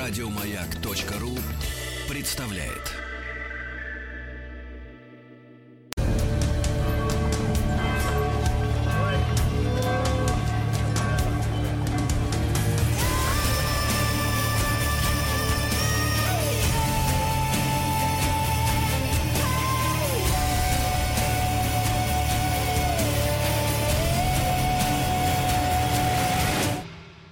Радиомаяк.ру 0.00 1.36
представляет. 2.08 2.96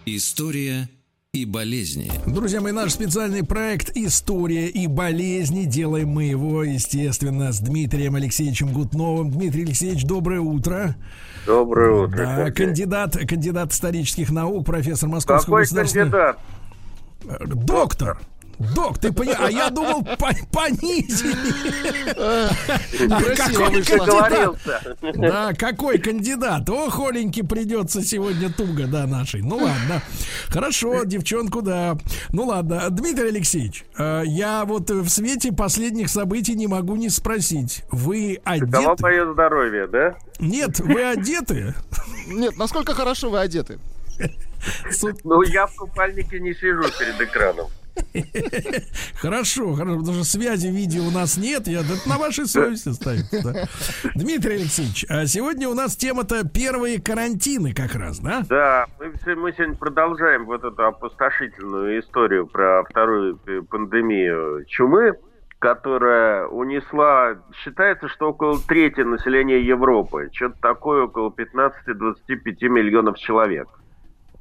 История 0.04 0.90
и 1.34 1.44
болезни. 1.44 2.10
Друзья 2.26 2.62
мои, 2.62 2.72
наш 2.72 2.92
специальный 2.92 3.44
проект 3.44 3.94
«История 3.94 4.66
и 4.68 4.86
болезни». 4.86 5.64
Делаем 5.64 6.08
мы 6.08 6.24
его, 6.24 6.64
естественно, 6.64 7.52
с 7.52 7.60
Дмитрием 7.60 8.14
Алексеевичем 8.14 8.72
Гутновым. 8.72 9.30
Дмитрий 9.30 9.64
Алексеевич, 9.64 10.04
доброе 10.04 10.40
утро. 10.40 10.96
Доброе 11.44 12.06
утро. 12.06 12.16
Да, 12.16 12.50
кандидат, 12.50 13.18
кандидат 13.28 13.72
исторических 13.72 14.30
наук, 14.30 14.64
профессор 14.64 15.10
Московского 15.10 15.56
Какой 15.56 15.62
государственного... 15.64 16.36
кандидат? 17.26 17.66
Доктор. 17.66 18.20
Док, 18.74 18.98
ты 18.98 19.12
понял? 19.12 19.34
А 19.38 19.50
я 19.50 19.70
думал, 19.70 20.02
по- 20.02 20.34
понизили. 20.52 21.34
Красиво 23.08 23.64
Какой 23.64 23.70
вышло. 23.76 24.04
кандидат? 24.04 25.16
Да, 25.16 25.52
какой 25.54 25.98
кандидат? 25.98 26.68
О, 26.68 26.90
холеньки 26.90 27.42
придется 27.42 28.02
сегодня 28.02 28.50
туго, 28.52 28.86
да, 28.86 29.06
нашей. 29.06 29.42
Ну 29.42 29.56
ладно. 29.56 30.02
Хорошо, 30.48 31.04
девчонку, 31.04 31.62
да. 31.62 31.96
Ну 32.30 32.46
ладно. 32.46 32.90
Дмитрий 32.90 33.28
Алексеевич, 33.28 33.84
э, 33.96 34.22
я 34.26 34.64
вот 34.64 34.90
в 34.90 35.08
свете 35.08 35.52
последних 35.52 36.08
событий 36.08 36.54
не 36.54 36.66
могу 36.66 36.96
не 36.96 37.10
спросить. 37.10 37.84
Вы 37.92 38.40
одеты? 38.44 39.02
мое 39.02 39.32
здоровье, 39.32 39.86
да? 39.86 40.16
Нет, 40.40 40.80
вы 40.80 41.04
одеты? 41.04 41.74
Нет, 42.26 42.56
насколько 42.58 42.92
хорошо 42.94 43.30
вы 43.30 43.38
одеты? 43.38 43.78
Ну, 45.22 45.42
я 45.42 45.66
в 45.68 45.74
купальнике 45.76 46.40
не 46.40 46.52
сижу 46.54 46.82
перед 46.98 47.20
экраном. 47.20 47.68
Хорошо, 49.20 49.74
хорошо, 49.74 49.98
потому 49.98 50.16
что 50.16 50.24
связи 50.24 50.68
видео 50.68 51.02
у 51.04 51.10
нас 51.10 51.36
нет, 51.36 51.66
я 51.66 51.82
на 52.06 52.18
вашей 52.18 52.46
совести 52.46 52.90
ставится. 52.90 53.42
да. 53.42 53.64
Дмитрий 54.14 54.56
Алексеевич, 54.56 55.06
а 55.08 55.26
сегодня 55.26 55.68
у 55.68 55.74
нас 55.74 55.96
тема-то 55.96 56.46
первые 56.48 57.00
карантины 57.00 57.74
как 57.74 57.94
раз, 57.94 58.18
да? 58.20 58.42
Да, 58.48 58.86
мы, 58.98 59.34
мы 59.36 59.52
сегодня 59.52 59.74
продолжаем 59.76 60.46
вот 60.46 60.64
эту 60.64 60.84
опустошительную 60.84 62.00
историю 62.00 62.46
про 62.46 62.84
вторую 62.84 63.38
э, 63.46 63.62
пандемию 63.62 64.64
чумы, 64.66 65.14
которая 65.58 66.46
унесла, 66.46 67.38
считается, 67.64 68.08
что 68.08 68.30
около 68.30 68.60
трети 68.60 69.00
населения 69.00 69.60
Европы, 69.60 70.30
что-то 70.32 70.60
такое 70.60 71.04
около 71.04 71.30
15-25 71.30 72.68
миллионов 72.68 73.18
человек. 73.18 73.68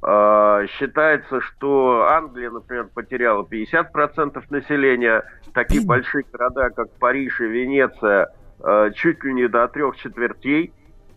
А, 0.01 0.65
Считается, 0.67 1.41
что 1.41 2.07
Англия, 2.09 2.51
например, 2.51 2.87
потеряла 2.93 3.43
50% 3.43 4.43
населения. 4.49 5.23
Такие 5.53 5.85
большие 5.85 6.23
города, 6.31 6.69
как 6.69 6.91
Париж 6.99 7.41
и 7.41 7.45
Венеция, 7.45 8.31
э, 8.63 8.91
чуть 8.95 9.23
ли 9.23 9.33
не 9.33 9.47
до 9.47 9.67
трех 9.67 9.97
четвертей. 9.97 10.71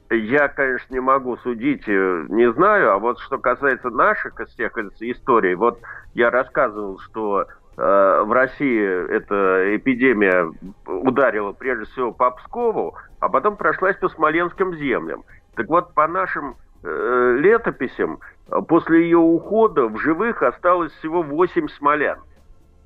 Я, 0.09 0.49
конечно, 0.49 0.93
не 0.93 1.01
могу 1.01 1.37
судить, 1.39 1.85
э, 1.87 2.27
не 2.29 2.51
знаю. 2.53 2.93
А 2.93 2.99
вот 2.99 3.21
что 3.21 3.39
касается 3.39 3.91
наших 3.91 4.41
из 4.41 4.59
из 4.59 5.17
историй, 5.17 5.55
вот 5.55 5.81
я 6.15 6.31
рассказывал, 6.31 6.99
что 7.01 7.47
э, 7.77 8.23
в 8.25 8.33
России 8.33 9.15
эта 9.15 9.77
эпидемия 9.77 10.51
ударила 10.87 11.53
прежде 11.53 11.85
всего 11.93 12.13
по 12.13 12.31
Пскову, 12.31 12.97
а 13.21 13.29
потом 13.29 13.57
прошлась 13.57 13.97
по 13.97 14.09
Смоленским 14.09 14.75
землям. 14.77 15.23
Так 15.55 15.69
вот, 15.69 15.93
по 15.93 16.09
нашим 16.09 16.57
летописям, 16.83 18.21
э, 18.51 18.61
после 18.67 19.03
ее 19.05 19.19
ухода 19.19 19.87
в 19.87 19.99
живых 19.99 20.43
осталось 20.43 20.93
всего 20.95 21.23
8 21.23 21.69
смолян. 21.69 22.19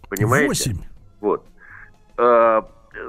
Понимаете? 0.08 0.48
Восемь. 0.48 0.78
Вот. 1.20 1.44
Э, 2.18 2.62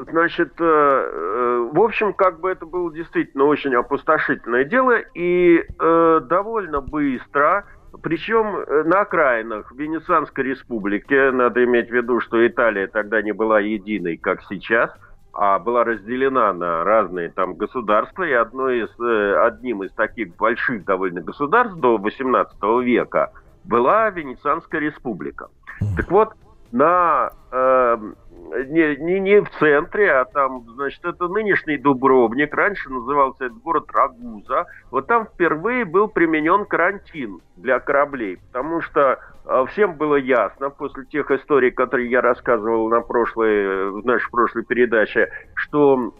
Значит, 0.09 0.53
э, 0.57 1.69
в 1.71 1.79
общем, 1.79 2.13
как 2.13 2.39
бы 2.39 2.49
это 2.49 2.65
было 2.65 2.91
действительно 2.91 3.43
очень 3.43 3.75
опустошительное 3.75 4.63
дело, 4.63 4.97
и 5.13 5.63
довольно 5.77 6.81
быстро, 6.81 7.65
причем 8.01 8.65
на 8.89 9.01
окраинах 9.01 9.71
Венецианской 9.73 10.43
республики, 10.43 11.29
надо 11.29 11.63
иметь 11.65 11.89
в 11.89 11.93
виду, 11.93 12.19
что 12.19 12.47
Италия 12.47 12.87
тогда 12.87 13.21
не 13.21 13.31
была 13.31 13.59
единой, 13.59 14.17
как 14.17 14.41
сейчас, 14.49 14.89
а 15.35 15.59
была 15.59 15.83
разделена 15.83 16.53
на 16.53 16.83
разные 16.85 17.29
там 17.29 17.55
государства, 17.55 18.23
и 18.23 18.31
одно 18.31 18.69
из, 18.69 18.89
э, 18.99 19.45
одним 19.45 19.83
из 19.83 19.91
таких 19.91 20.35
больших 20.37 20.85
довольно 20.85 21.21
государств 21.21 21.77
до 21.77 21.97
18 21.97 22.81
века 22.81 23.33
была 23.65 24.09
Венецианская 24.09 24.79
республика. 24.79 25.49
Так 25.97 26.09
вот, 26.09 26.33
на 26.71 27.31
э, 27.51 27.97
не, 28.67 28.95
не, 28.95 29.19
не 29.19 29.41
в 29.41 29.49
центре, 29.59 30.11
а 30.11 30.25
там, 30.25 30.63
значит, 30.75 31.03
это 31.03 31.27
нынешний 31.27 31.77
Дубровник, 31.77 32.53
раньше 32.53 32.89
назывался 32.89 33.45
этот 33.45 33.57
город 33.57 33.91
Рагуза. 33.91 34.67
Вот 34.89 35.07
там 35.07 35.25
впервые 35.25 35.83
был 35.83 36.07
применен 36.07 36.65
карантин 36.65 37.41
для 37.57 37.79
кораблей, 37.79 38.37
потому 38.37 38.81
что 38.81 39.19
всем 39.71 39.93
было 39.95 40.15
ясно 40.15 40.69
после 40.69 41.05
тех 41.05 41.29
историй, 41.31 41.71
которые 41.71 42.09
я 42.09 42.21
рассказывал 42.21 42.89
на 42.89 43.01
прошлой, 43.01 43.91
в 43.91 44.05
нашей 44.05 44.29
прошлой 44.31 44.63
передаче, 44.63 45.29
что 45.53 46.13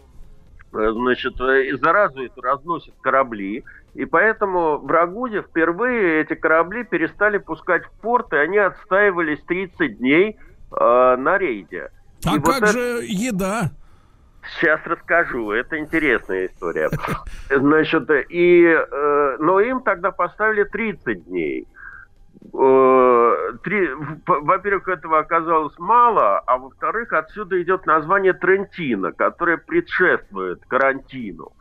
э, 0.72 0.90
значит, 0.92 1.40
э, 1.40 1.76
заразу 1.76 2.22
эту 2.24 2.40
разносят 2.40 2.94
корабли, 3.00 3.64
и 3.94 4.04
поэтому 4.04 4.78
в 4.78 4.90
Рагузе 4.90 5.42
впервые 5.42 6.20
эти 6.22 6.34
корабли 6.34 6.84
перестали 6.84 7.38
пускать 7.38 7.84
в 7.86 7.90
порт, 8.00 8.32
и 8.32 8.36
они 8.36 8.58
отстаивались 8.58 9.40
30 9.46 9.98
дней 9.98 10.36
э, 10.72 11.16
на 11.16 11.38
рейде. 11.38 11.90
А 12.26 12.36
И 12.36 12.38
вот 12.38 12.46
как 12.46 12.62
это- 12.62 12.72
же 12.72 12.78
еда? 13.04 13.70
Сейчас 14.60 14.80
расскажу, 14.84 15.50
это 15.50 15.76
интересная 15.78 16.46
история. 16.46 16.88
Значит, 17.50 18.08
и, 18.28 18.62
э, 18.64 19.36
но 19.40 19.58
им 19.58 19.80
тогда 19.80 20.12
поставили 20.12 20.62
30 20.62 21.24
дней. 21.26 21.66
Э, 22.54 22.56
три- 23.62 23.90
Во-первых, 24.26 24.88
этого 24.88 25.18
оказалось 25.18 25.78
мало, 25.78 26.38
а 26.46 26.58
во-вторых, 26.58 27.12
отсюда 27.12 27.60
идет 27.62 27.86
название 27.86 28.32
Трентино, 28.32 29.12
которое 29.12 29.56
предшествует 29.58 30.60
карантину. 30.68 31.52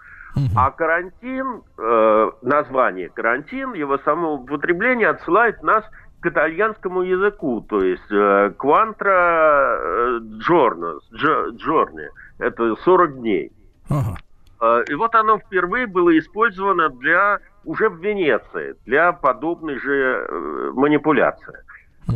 А 0.56 0.70
карантин, 0.72 1.62
э, 1.78 2.32
название 2.42 3.08
карантин, 3.10 3.74
его 3.74 3.98
само 4.00 4.34
употребление 4.34 5.08
отсылает 5.10 5.64
нас 5.64 5.86
к 6.20 6.26
итальянскому 6.28 7.04
языку, 7.04 7.62
то 7.62 7.82
есть 7.82 8.12
э, 8.12 8.52
квантра 8.58 9.78
э, 9.80 10.20
джорно, 10.40 11.00
джо- 11.14 11.52
джорни, 11.56 12.10
это 12.40 12.76
40 12.84 13.16
дней. 13.20 13.52
Ага. 13.90 14.18
Э, 14.60 14.84
И 14.90 14.96
вот 14.96 15.16
оно 15.16 15.38
впервые 15.38 15.88
было 15.88 16.18
использовано 16.18 16.90
для 16.90 17.40
уже 17.64 17.90
в 17.90 18.00
Венеции, 18.02 18.76
для 18.86 19.12
подобной 19.14 19.80
же 19.80 20.26
э, 20.28 20.72
манипуляции. 20.74 21.56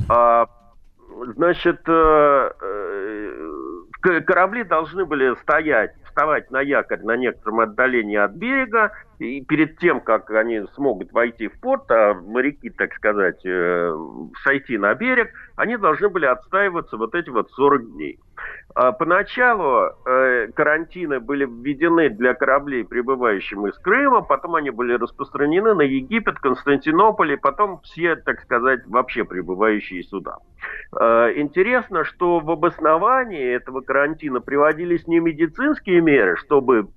А, 0.09 0.47
Значит, 1.35 1.81
э, 1.87 2.51
э, 2.61 4.21
корабли 4.21 4.63
должны 4.63 5.05
были 5.05 5.35
стоять, 5.41 5.93
вставать 6.05 6.49
на 6.51 6.61
якорь 6.61 7.01
на 7.03 7.17
некотором 7.17 7.61
отдалении 7.61 8.17
от 8.17 8.31
берега, 8.33 8.91
и 9.17 9.43
перед 9.43 9.77
тем, 9.79 10.01
как 10.01 10.29
они 10.31 10.61
смогут 10.75 11.11
войти 11.11 11.47
в 11.47 11.59
порт, 11.59 11.89
а 11.91 12.13
моряки, 12.13 12.69
так 12.69 12.93
сказать, 12.93 13.45
э, 13.45 13.93
сойти 14.43 14.77
на 14.77 14.93
берег, 14.93 15.31
они 15.55 15.77
должны 15.77 16.09
были 16.09 16.25
отстаиваться 16.25 16.95
вот 16.95 17.15
эти 17.15 17.29
вот 17.29 17.51
40 17.51 17.93
дней. 17.93 18.19
А 18.75 18.91
Поначалу 18.91 19.89
э, 20.05 20.47
карантины 20.53 21.19
были 21.19 21.45
введены 21.45 22.09
для 22.09 22.33
кораблей, 22.33 22.85
прибывающих 22.85 23.57
из 23.57 23.77
Крыма, 23.79 24.21
потом 24.21 24.55
они 24.55 24.69
были 24.69 24.93
распространены 24.93 25.73
на 25.73 25.81
Египет, 25.81 26.39
Константинополь, 26.39 27.33
и 27.33 27.37
потом 27.37 27.81
все, 27.81 28.15
так 28.15 28.39
сказать, 28.41 28.85
вообще 28.85 29.23
прибывающие 29.23 30.03
сюда. 30.03 30.37
Э, 30.97 31.33
Интересно, 31.35 32.03
что 32.03 32.39
в 32.39 32.49
обосновании 32.49 33.55
этого 33.55 33.81
карантина 33.81 34.39
приводились 34.39 35.07
не 35.07 35.19
медицинские 35.19 36.01
меры, 36.01 36.37
чтобы, 36.37 36.87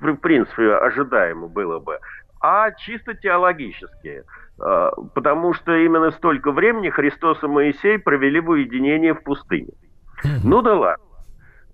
в 0.00 0.16
принципе, 0.16 0.74
ожидаемо 0.74 1.48
было 1.48 1.78
бы, 1.78 1.98
а 2.40 2.70
чисто 2.72 3.14
теологические. 3.14 4.24
Э, 4.58 4.90
Потому 5.14 5.52
что 5.52 5.74
именно 5.76 6.10
столько 6.10 6.52
времени 6.52 6.88
Христос 6.88 7.42
и 7.42 7.46
Моисей 7.46 7.98
провели 7.98 8.40
в 8.40 8.48
уединении 8.48 9.12
в 9.12 9.22
пустыне. 9.22 9.72
Ну 10.44 10.62
да 10.62 10.74
ладно. 10.74 11.04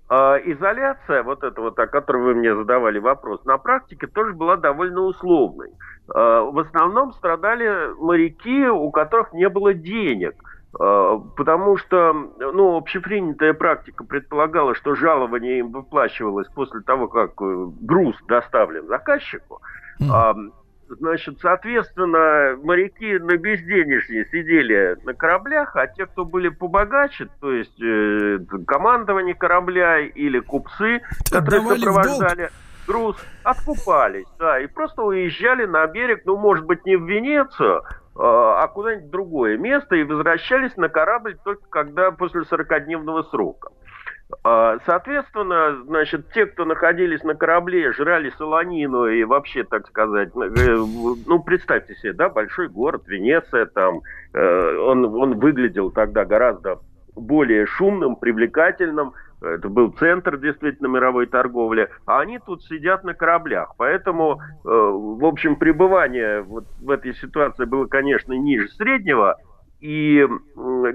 А, 0.09 0.37
изоляция, 0.37 1.23
вот 1.23 1.43
эта 1.43 1.61
вот, 1.61 1.79
о 1.79 1.87
которой 1.87 2.23
вы 2.23 2.35
мне 2.35 2.55
задавали 2.55 2.99
вопрос, 2.99 3.45
на 3.45 3.57
практике 3.57 4.07
тоже 4.07 4.35
была 4.35 4.57
довольно 4.57 5.03
условной. 5.03 5.71
А, 6.09 6.43
в 6.43 6.59
основном 6.59 7.13
страдали 7.15 7.95
моряки, 7.99 8.69
у 8.69 8.91
которых 8.91 9.33
не 9.33 9.49
было 9.49 9.73
денег 9.73 10.35
Э, 10.81 11.19
потому 11.37 11.77
что, 11.77 12.13
ну, 12.39 12.77
общепринятая 12.77 13.53
практика 13.53 14.05
предполагала, 14.05 14.75
что 14.75 14.95
жалование 14.95 15.59
им 15.59 15.71
выплачивалось 15.71 16.49
после 16.49 16.81
того, 16.81 17.09
как 17.09 17.33
э, 17.43 17.67
груз 17.83 18.17
доставлен 18.27 18.87
заказчику. 18.87 19.61
Mm. 20.01 20.53
Значит, 20.99 21.39
соответственно, 21.41 22.57
моряки 22.63 23.19
на 23.19 23.37
безденежье 23.37 24.27
сидели 24.31 24.97
на 25.05 25.15
кораблях, 25.15 25.75
а 25.77 25.87
те, 25.87 26.07
кто 26.07 26.25
были 26.25 26.49
побогаче, 26.49 27.29
то 27.41 27.51
есть 27.53 27.81
э, 27.81 28.39
командование 28.67 29.35
корабля 29.35 30.01
или 30.01 30.41
купцы, 30.41 31.01
которые 31.31 31.63
сопровождали 31.63 32.51
груз, 32.87 33.17
откупались, 33.43 34.27
да, 34.39 34.61
и 34.61 34.67
просто 34.67 35.03
уезжали 35.03 35.65
на 35.65 35.87
берег, 35.87 36.23
ну, 36.25 36.37
может 36.37 36.67
быть, 36.67 36.85
не 36.85 36.97
в 36.97 37.05
Венецию, 37.09 37.83
а, 38.15 38.63
а 38.63 38.69
куда-нибудь 38.69 39.11
другое 39.11 39.57
место 39.57 39.97
и 39.97 40.05
возвращались 40.05 40.77
на 40.77 40.89
корабль 40.89 41.39
только 41.45 41.67
когда 41.71 42.11
после 42.11 42.43
40-дневного 42.43 43.25
срока. 43.31 43.71
А, 44.45 44.79
соответственно, 44.87 45.83
значит, 45.85 46.33
те, 46.33 46.47
кто 46.47 46.65
находились 46.65 47.23
на 47.23 47.35
корабле, 47.35 47.93
жрали 47.93 48.31
солонину 48.39 49.07
и 49.07 49.25
вообще, 49.25 49.65
так 49.65 49.87
сказать, 49.89 50.31
э, 50.35 50.77
ну, 51.27 51.43
представьте 51.43 51.95
себе, 51.97 52.13
да, 52.13 52.29
большой 52.29 52.69
город, 52.69 53.03
Венеция, 53.07 53.67
там, 53.67 54.01
э, 54.33 54.77
он, 54.79 55.05
он 55.05 55.39
выглядел 55.39 55.91
тогда 55.91 56.25
гораздо 56.25 56.81
более 57.15 57.67
шумным, 57.67 58.17
привлекательным, 58.17 59.13
это 59.43 59.69
был 59.69 59.91
центр 59.93 60.39
действительно 60.39 60.87
мировой 60.87 61.27
торговли, 61.27 61.89
а 62.07 62.21
они 62.21 62.39
тут 62.39 62.63
сидят 62.65 63.03
на 63.03 63.13
кораблях. 63.13 63.75
Поэтому, 63.77 64.41
э, 64.41 64.69
в 64.69 65.25
общем, 65.25 65.57
пребывание 65.57 66.43
вот 66.43 66.65
в 66.81 66.91
этой 66.91 67.15
ситуации 67.15 67.65
было, 67.65 67.87
конечно, 67.87 68.33
ниже 68.33 68.69
среднего, 68.69 69.37
и 69.83 70.25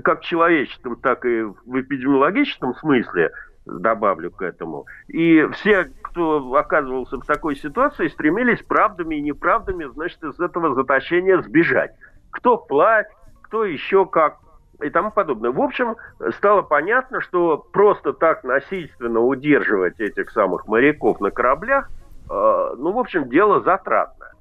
как 0.05 0.21
в 0.21 0.23
человеческом, 0.23 0.95
так 0.95 1.25
и 1.25 1.41
в 1.41 1.81
эпидемиологическом 1.81 2.73
смысле, 2.75 3.31
добавлю 3.65 4.31
к 4.31 4.41
этому. 4.41 4.85
И 5.09 5.45
все, 5.51 5.91
кто 6.03 6.55
оказывался 6.55 7.17
в 7.17 7.25
такой 7.25 7.57
ситуации, 7.57 8.07
стремились 8.07 8.63
правдами 8.63 9.15
и 9.15 9.21
неправдами, 9.21 9.83
значит, 9.93 10.23
из 10.23 10.39
этого 10.39 10.73
заточения 10.73 11.41
сбежать. 11.41 11.91
Кто 12.31 12.57
вплавь, 12.57 13.07
кто 13.41 13.65
еще 13.65 14.05
как 14.05 14.37
и 14.81 14.89
тому 14.89 15.11
подобное. 15.11 15.51
В 15.51 15.59
общем, 15.59 15.97
стало 16.37 16.61
понятно, 16.61 17.19
что 17.19 17.57
просто 17.57 18.13
так 18.13 18.45
насильственно 18.45 19.19
удерживать 19.19 19.99
этих 19.99 20.29
самых 20.31 20.65
моряков 20.65 21.19
на 21.19 21.31
кораблях, 21.31 21.89
э, 22.29 22.73
ну, 22.77 22.93
в 22.93 22.99
общем, 22.99 23.27
дело 23.27 23.59
затратное. 23.61 24.31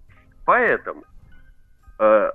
Поэтому 0.44 1.02
э, 1.98 2.30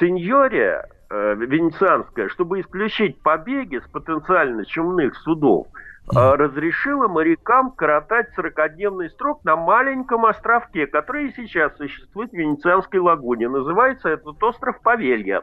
сеньория 0.00 0.88
венецианская, 1.14 2.28
чтобы 2.28 2.60
исключить 2.60 3.20
побеги 3.20 3.78
с 3.78 3.88
потенциально 3.88 4.64
чумных 4.64 5.16
судов, 5.16 5.68
э, 6.14 6.34
разрешила 6.34 7.08
морякам 7.08 7.70
коротать 7.70 8.28
40-дневный 8.36 9.10
срок 9.10 9.44
на 9.44 9.56
маленьком 9.56 10.26
островке, 10.26 10.86
который 10.86 11.32
сейчас 11.36 11.76
существует 11.76 12.30
в 12.30 12.36
Венецианской 12.36 13.00
лагуне. 13.00 13.48
Называется 13.48 14.08
этот 14.08 14.42
остров 14.42 14.80
Павелья. 14.82 15.42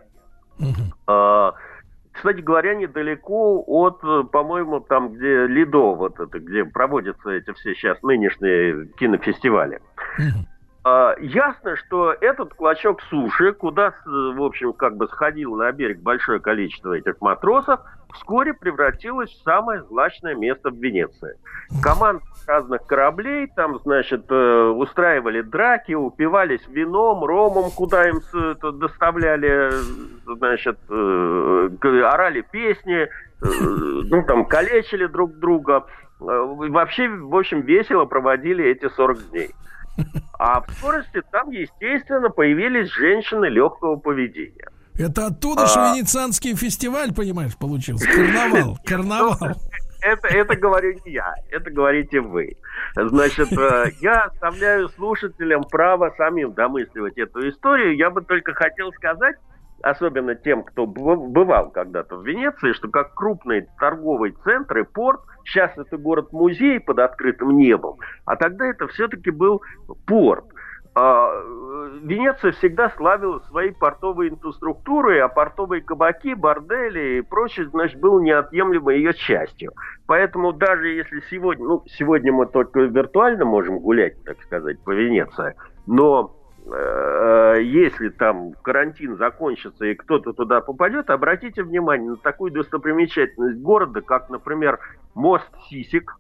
Uh-huh 0.59 1.53
кстати 2.13 2.41
говоря, 2.41 2.75
недалеко 2.75 3.63
от, 3.65 3.99
по-моему, 4.31 4.79
там, 4.79 5.13
где 5.13 5.47
Лидо, 5.47 5.95
вот 5.95 6.19
это, 6.19 6.39
где 6.39 6.63
проводятся 6.63 7.31
эти 7.31 7.51
все 7.53 7.73
сейчас 7.73 8.01
нынешние 8.03 8.87
кинофестивали. 8.99 9.81
А, 10.19 10.21
ясно, 10.85 11.77
что 11.77 12.13
этот 12.19 12.53
клочок 12.55 13.01
суши, 13.03 13.53
куда, 13.53 13.93
в 14.05 14.41
общем, 14.43 14.73
как 14.73 14.97
бы 14.97 15.07
сходило 15.07 15.55
на 15.55 15.71
берег 15.71 16.01
большое 16.01 16.39
количество 16.39 16.93
этих 16.93 17.21
матросов, 17.21 17.79
вскоре 18.13 18.53
превратилось 18.53 19.29
в 19.29 19.43
самое 19.43 19.83
злачное 19.83 20.35
место 20.35 20.69
в 20.69 20.75
Венеции. 20.75 21.37
Команд 21.81 22.21
разных 22.47 22.85
кораблей 22.85 23.47
там, 23.55 23.79
значит, 23.79 24.25
э, 24.29 24.65
устраивали 24.75 25.41
драки, 25.41 25.93
упивались 25.93 26.65
вином, 26.67 27.23
ромом, 27.23 27.71
куда 27.71 28.07
им 28.07 28.21
доставляли, 28.79 29.71
значит, 30.25 30.77
э, 30.89 32.01
орали 32.03 32.41
песни, 32.41 33.03
э, 33.03 33.07
ну, 33.41 34.23
там, 34.23 34.45
калечили 34.45 35.05
друг 35.07 35.33
друга. 35.39 35.85
Вообще, 36.19 37.09
в 37.09 37.35
общем, 37.35 37.61
весело 37.61 38.05
проводили 38.05 38.63
эти 38.63 38.87
40 38.87 39.29
дней. 39.31 39.53
А 40.39 40.61
в 40.61 40.71
скорости 40.73 41.21
там, 41.31 41.51
естественно, 41.51 42.29
появились 42.29 42.89
женщины 42.91 43.45
легкого 43.45 43.95
поведения. 43.95 44.69
Это 44.97 45.27
оттуда 45.27 45.63
а... 45.63 45.67
же 45.67 45.79
венецианский 45.95 46.55
фестиваль, 46.55 47.13
понимаешь, 47.13 47.57
получился. 47.57 48.07
Карнавал. 48.07 48.77
Карнавал. 48.85 49.37
Это, 50.01 50.27
это 50.27 50.55
говорю 50.57 50.99
не 51.05 51.13
я, 51.13 51.33
это 51.49 51.71
говорите 51.71 52.19
вы. 52.19 52.57
Значит, 52.95 53.53
э, 53.53 53.85
я 54.01 54.23
оставляю 54.23 54.89
слушателям 54.89 55.63
право 55.63 56.13
самим 56.17 56.51
домысливать 56.53 57.17
эту 57.17 57.47
историю. 57.47 57.95
Я 57.95 58.09
бы 58.09 58.21
только 58.21 58.53
хотел 58.53 58.91
сказать, 58.91 59.37
особенно 59.81 60.35
тем, 60.35 60.63
кто 60.63 60.85
бывал 60.85 61.69
когда-то 61.69 62.17
в 62.17 62.27
Венеции, 62.27 62.73
что 62.73 62.89
как 62.89 63.13
крупный 63.13 63.65
торговый 63.79 64.35
центр 64.43 64.79
и 64.79 64.83
порт, 64.83 65.21
сейчас 65.45 65.77
это 65.77 65.97
город-музей 65.97 66.79
под 66.79 66.99
открытым 66.99 67.57
небом, 67.57 67.97
а 68.25 68.35
тогда 68.35 68.65
это 68.65 68.87
все-таки 68.87 69.31
был 69.31 69.61
порт. 70.05 70.45
А, 70.95 71.31
Венеция 72.03 72.51
всегда 72.51 72.91
славила 72.91 73.39
своей 73.49 73.71
портовой 73.71 74.29
инфраструктурой, 74.29 75.21
а 75.21 75.27
портовые 75.27 75.81
кабаки, 75.81 76.35
бордели 76.35 77.17
и 77.17 77.21
прочее, 77.21 77.67
значит, 77.69 77.99
был 77.99 78.19
неотъемлемой 78.19 78.97
ее 78.97 79.13
частью. 79.13 79.73
Поэтому 80.05 80.53
даже 80.53 80.89
если 80.89 81.21
сегодня, 81.31 81.65
ну, 81.65 81.83
сегодня 81.87 82.31
мы 82.31 82.45
только 82.45 82.81
виртуально 82.81 83.43
можем 83.45 83.79
гулять, 83.79 84.23
так 84.23 84.39
сказать, 84.43 84.79
по 84.83 84.91
Венеции, 84.91 85.55
но 85.87 86.35
э, 86.37 86.42
если 86.65 88.09
там 88.09 88.53
карантин 88.61 89.17
закончится 89.17 89.85
и 89.85 89.95
кто-то 89.95 90.33
туда 90.33 90.61
попадет, 90.61 91.09
обратите 91.09 91.63
внимание 91.63 92.11
на 92.11 92.17
такую 92.17 92.51
достопримечательность 92.51 93.59
города, 93.59 94.01
как, 94.01 94.29
например, 94.29 94.79
мост 95.13 95.49
Сисик. 95.67 96.17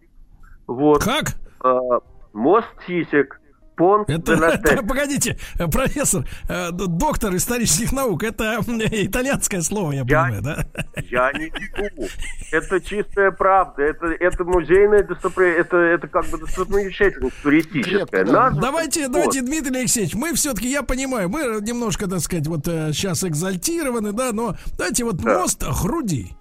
Вот. 0.67 1.03
Как? 1.03 1.25
Э, 1.63 1.99
мост 2.33 2.67
Сисик. 2.85 3.39
Понт 3.75 4.09
это, 4.09 4.33
это, 4.33 4.83
погодите, 4.83 5.37
профессор, 5.71 6.25
э, 6.47 6.71
доктор 6.71 7.35
исторических 7.35 7.91
наук, 7.91 8.23
это 8.23 8.59
итальянское 8.91 9.61
слово, 9.61 9.91
я, 9.91 9.97
я 9.99 10.05
понимаю, 10.05 10.41
да? 10.41 10.65
Я 11.09 11.31
не 11.33 11.45
веду. 11.45 12.07
Это 12.51 12.79
чистая 12.81 13.31
правда. 13.31 13.81
Это, 13.83 14.07
это 14.07 14.43
музейное 14.43 15.03
достопримечательность. 15.03 15.67
Это, 15.67 15.77
это 15.77 16.07
как 16.07 16.25
бы 16.27 16.37
достопримечательность 16.37 17.41
туристическая. 17.41 18.25
Назва, 18.25 18.61
давайте, 18.61 19.03
вот. 19.03 19.11
давайте, 19.11 19.41
Дмитрий 19.41 19.79
Алексеевич, 19.79 20.13
мы 20.13 20.33
все-таки, 20.33 20.69
я 20.69 20.83
понимаю, 20.83 21.29
мы 21.29 21.59
немножко, 21.61 22.07
так 22.07 22.19
сказать, 22.19 22.47
вот 22.47 22.65
сейчас 22.65 23.23
э, 23.23 23.29
экзальтированы, 23.29 24.11
да, 24.11 24.31
но 24.31 24.55
давайте 24.77 25.03
вот 25.03 25.17
да. 25.17 25.39
мост 25.39 25.63
груди. 25.81 26.35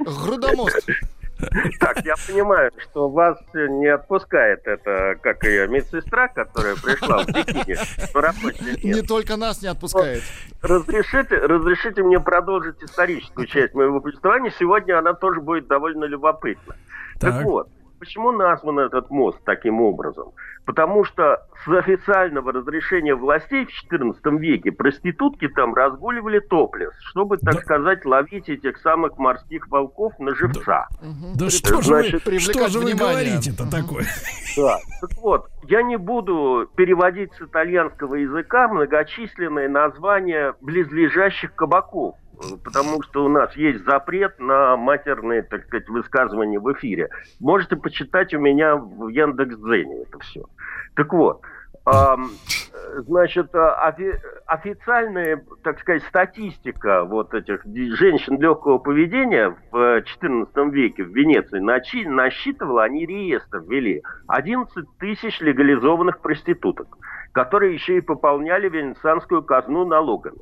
Грудомост. 0.00 0.86
Так, 1.80 2.04
я 2.04 2.14
понимаю, 2.26 2.72
что 2.78 3.08
вас 3.08 3.38
не 3.54 3.86
отпускает 3.86 4.66
это, 4.66 5.16
как 5.22 5.44
ее 5.44 5.68
медсестра, 5.68 6.28
которая 6.28 6.74
пришла 6.74 7.18
в 7.18 7.26
бикини 7.26 8.84
Не 8.84 9.02
только 9.02 9.36
нас 9.36 9.62
не 9.62 9.68
отпускает. 9.68 10.22
Разрешите, 10.62 11.36
разрешите 11.36 12.02
мне 12.02 12.20
продолжить 12.20 12.82
историческую 12.82 13.46
часть 13.46 13.74
моего 13.74 14.00
повествования. 14.00 14.52
Сегодня 14.58 14.98
она 14.98 15.14
тоже 15.14 15.40
будет 15.40 15.68
довольно 15.68 16.04
любопытна. 16.04 16.74
Так, 17.20 17.34
так 17.34 17.44
вот, 17.44 17.68
Почему 17.98 18.30
назван 18.32 18.78
этот 18.78 19.10
мост 19.10 19.38
таким 19.44 19.80
образом? 19.80 20.32
Потому 20.64 21.04
что 21.04 21.46
с 21.64 21.68
официального 21.68 22.52
разрешения 22.52 23.14
властей 23.14 23.66
в 23.66 23.92
XIV 23.92 24.38
веке 24.38 24.70
проститутки 24.70 25.48
там 25.48 25.74
разгуливали 25.74 26.38
топлес, 26.38 26.92
чтобы, 27.00 27.38
так 27.38 27.54
да. 27.54 27.60
сказать, 27.60 28.04
ловить 28.04 28.48
этих 28.48 28.78
самых 28.78 29.18
морских 29.18 29.68
волков 29.68 30.12
на 30.18 30.34
живца. 30.34 30.86
Да, 31.00 31.08
да 31.34 31.50
что, 31.50 31.82
Значит, 31.82 32.22
же 32.22 32.30
вы, 32.30 32.38
что 32.38 32.68
же 32.68 32.78
вы 32.80 32.94
говорите-то 32.94 33.64
угу. 33.64 33.70
такое? 33.72 34.04
Да, 34.56 34.78
так 35.00 35.18
вот, 35.18 35.48
я 35.68 35.82
не 35.82 35.96
буду 35.96 36.68
переводить 36.76 37.32
с 37.34 37.42
итальянского 37.42 38.14
языка 38.14 38.68
многочисленные 38.68 39.68
названия 39.68 40.54
близлежащих 40.60 41.54
кабаков 41.54 42.16
потому 42.64 43.02
что 43.02 43.24
у 43.24 43.28
нас 43.28 43.54
есть 43.56 43.84
запрет 43.84 44.38
на 44.38 44.76
матерные, 44.76 45.42
так 45.42 45.64
сказать, 45.66 45.88
высказывания 45.88 46.58
в 46.58 46.72
эфире. 46.74 47.08
Можете 47.40 47.76
почитать 47.76 48.34
у 48.34 48.38
меня 48.38 48.76
в 48.76 49.08
Яндекс.Дзене 49.08 50.02
это 50.02 50.18
все. 50.20 50.42
Так 50.94 51.12
вот, 51.12 51.42
значит, 52.98 53.54
офи 53.54 54.20
официальная, 54.46 55.44
так 55.62 55.80
сказать, 55.80 56.02
статистика 56.04 57.04
вот 57.04 57.34
этих 57.34 57.64
женщин 57.64 58.40
легкого 58.40 58.78
поведения 58.78 59.56
в 59.70 60.02
XIV 60.02 60.70
веке 60.70 61.04
в 61.04 61.14
Венеции 61.14 61.60
насчитывала, 61.60 62.84
они 62.84 63.06
реестр 63.06 63.58
ввели, 63.66 64.02
11 64.28 64.86
тысяч 64.98 65.40
легализованных 65.40 66.20
проституток, 66.20 66.88
которые 67.32 67.74
еще 67.74 67.98
и 67.98 68.00
пополняли 68.00 68.68
венецианскую 68.68 69.42
казну 69.42 69.84
налогами. 69.84 70.38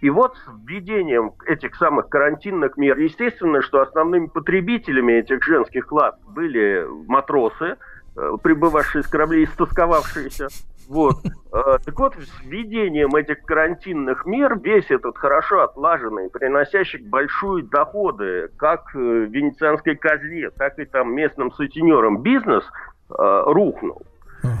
И 0.00 0.08
вот 0.08 0.36
с 0.36 0.48
введением 0.64 1.32
этих 1.46 1.74
самых 1.74 2.08
карантинных 2.08 2.76
мер, 2.76 2.96
естественно, 2.98 3.60
что 3.60 3.80
основными 3.80 4.26
потребителями 4.26 5.14
этих 5.14 5.42
женских 5.42 5.90
лад 5.90 6.18
были 6.28 6.86
матросы, 7.08 7.76
э, 8.16 8.32
прибывавшие 8.42 9.02
с 9.02 9.08
кораблей, 9.08 9.44
истосковавшиеся. 9.44 10.48
Вот. 10.88 11.16
Э, 11.52 11.78
так 11.84 11.98
вот, 11.98 12.14
с 12.14 12.44
введением 12.44 13.14
этих 13.16 13.42
карантинных 13.42 14.26
мер 14.26 14.58
весь 14.60 14.90
этот 14.90 15.18
хорошо 15.18 15.62
отлаженный, 15.62 16.30
приносящий 16.30 17.02
большие 17.02 17.64
доходы 17.64 18.48
как 18.56 18.94
э, 18.94 18.98
венецианской 18.98 19.96
казне, 19.96 20.50
так 20.50 20.78
и 20.78 20.84
там 20.84 21.14
местным 21.14 21.50
сутенерам 21.52 22.22
бизнес 22.22 22.64
рухнул. 23.08 24.06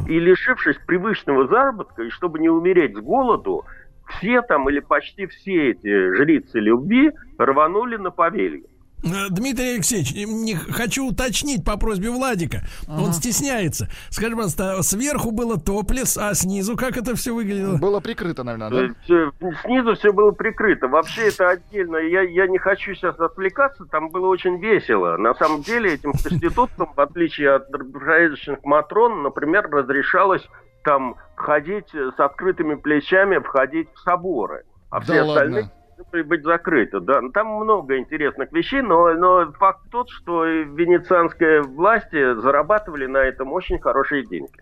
И 0.08 0.18
лишившись 0.18 0.76
привычного 0.88 1.46
заработка, 1.46 2.02
и 2.02 2.10
чтобы 2.10 2.40
не 2.40 2.48
умереть 2.48 2.96
с 2.96 2.98
голоду, 2.98 3.64
все 4.10 4.42
там 4.42 4.68
или 4.68 4.80
почти 4.80 5.26
все 5.26 5.70
эти 5.70 6.14
жрицы 6.16 6.58
любви 6.58 7.12
рванули 7.38 7.96
на 7.96 8.10
повелье. 8.10 8.64
Э, 9.02 9.28
Дмитрий 9.30 9.74
Алексеевич, 9.74 10.12
не 10.14 10.54
хочу 10.54 11.06
уточнить 11.06 11.64
по 11.64 11.76
просьбе 11.76 12.10
Владика. 12.10 12.62
Ага. 12.86 13.02
Он 13.02 13.12
стесняется. 13.12 13.88
Скажи, 14.10 14.32
пожалуйста, 14.32 14.82
сверху 14.82 15.30
было 15.30 15.58
топлес, 15.58 16.18
а 16.18 16.34
снизу 16.34 16.76
как 16.76 16.96
это 16.96 17.14
все 17.14 17.34
выглядело? 17.34 17.78
Было 17.78 18.00
прикрыто, 18.00 18.44
наверное, 18.44 18.94
да? 19.08 19.52
Снизу 19.64 19.94
все 19.94 20.12
было 20.12 20.32
прикрыто. 20.32 20.88
Вообще 20.88 21.28
это 21.28 21.50
отдельно. 21.50 21.96
Я, 21.96 22.22
я 22.22 22.46
не 22.46 22.58
хочу 22.58 22.94
сейчас 22.94 23.18
отвлекаться. 23.18 23.84
Там 23.86 24.10
было 24.10 24.26
очень 24.26 24.58
весело. 24.60 25.16
На 25.16 25.34
самом 25.34 25.62
деле 25.62 25.94
этим 25.94 26.12
проституткам, 26.12 26.92
в 26.94 27.00
отличие 27.00 27.54
от 27.54 27.70
правительственных 27.70 28.64
матрон, 28.64 29.22
например, 29.22 29.68
разрешалось 29.70 30.46
там 30.84 31.16
ходить 31.34 31.90
с 31.94 32.18
открытыми 32.18 32.74
плечами, 32.74 33.38
входить 33.38 33.88
в 33.94 33.98
соборы. 34.00 34.64
А 34.90 35.00
все 35.00 35.24
да 35.24 35.28
остальные 35.28 35.62
ладно? 35.62 36.24
быть 36.24 36.42
закрыты. 36.42 37.00
Да. 37.00 37.20
Там 37.32 37.48
много 37.48 37.98
интересных 37.98 38.50
вещей, 38.52 38.82
но, 38.82 39.12
но 39.14 39.52
факт 39.52 39.80
тот, 39.90 40.08
что 40.10 40.44
венецианские 40.44 41.62
власти 41.62 42.34
зарабатывали 42.40 43.06
на 43.06 43.18
этом 43.18 43.52
очень 43.52 43.78
хорошие 43.78 44.24
деньги. 44.26 44.52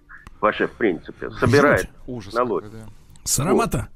Вообще, 0.40 0.66
в 0.66 0.72
принципе, 0.72 1.30
собирает 1.30 1.88
налоги. 2.32 2.66
Да. 2.66 2.87
Срамота. 3.25 3.88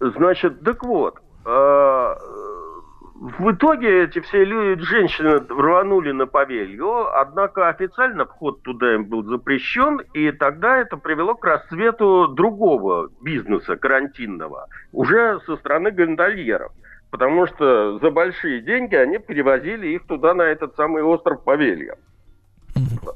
Вот. 0.00 0.14
Значит, 0.16 0.62
так 0.62 0.82
вот, 0.82 1.18
э, 1.44 2.14
в 3.20 3.52
итоге 3.52 4.04
эти 4.04 4.18
все 4.20 4.44
люди, 4.44 4.80
женщины 4.82 5.40
рванули 5.46 6.10
на 6.10 6.26
Павелью, 6.26 7.06
однако 7.20 7.68
официально 7.68 8.24
вход 8.24 8.62
туда 8.62 8.94
им 8.94 9.04
был 9.04 9.22
запрещен, 9.24 10.00
и 10.14 10.32
тогда 10.32 10.78
это 10.78 10.96
привело 10.96 11.34
к 11.34 11.44
расцвету 11.44 12.28
другого 12.28 13.10
бизнеса 13.20 13.76
карантинного, 13.76 14.68
уже 14.92 15.38
со 15.44 15.56
стороны 15.56 15.90
гондольеров. 15.90 16.72
Потому 17.10 17.46
что 17.46 17.98
за 17.98 18.10
большие 18.10 18.62
деньги 18.62 18.94
они 18.94 19.18
перевозили 19.18 19.88
их 19.88 20.06
туда, 20.06 20.32
на 20.32 20.42
этот 20.42 20.74
самый 20.76 21.02
остров 21.02 21.44
Павелья. 21.44 21.96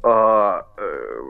А, 0.02 0.66
э, 0.76 1.20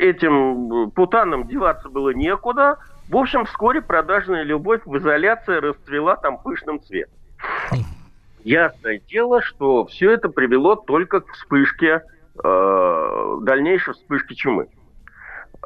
этим 0.00 0.90
путанам 0.90 1.46
деваться 1.46 1.90
было 1.90 2.10
некуда. 2.10 2.78
В 3.08 3.16
общем, 3.16 3.44
вскоре 3.44 3.82
продажная 3.82 4.42
любовь 4.42 4.80
в 4.84 4.96
изоляции 4.96 5.58
расцвела 5.58 6.16
там 6.16 6.38
пышным 6.38 6.80
цветом. 6.82 7.12
Ясное 8.46 9.00
дело, 9.08 9.42
что 9.42 9.86
все 9.86 10.12
это 10.12 10.28
привело 10.28 10.76
только 10.76 11.20
к 11.20 11.32
вспышке, 11.32 12.02
э, 12.44 13.36
дальнейшей 13.42 13.94
вспышке 13.94 14.36
чумы. 14.36 14.68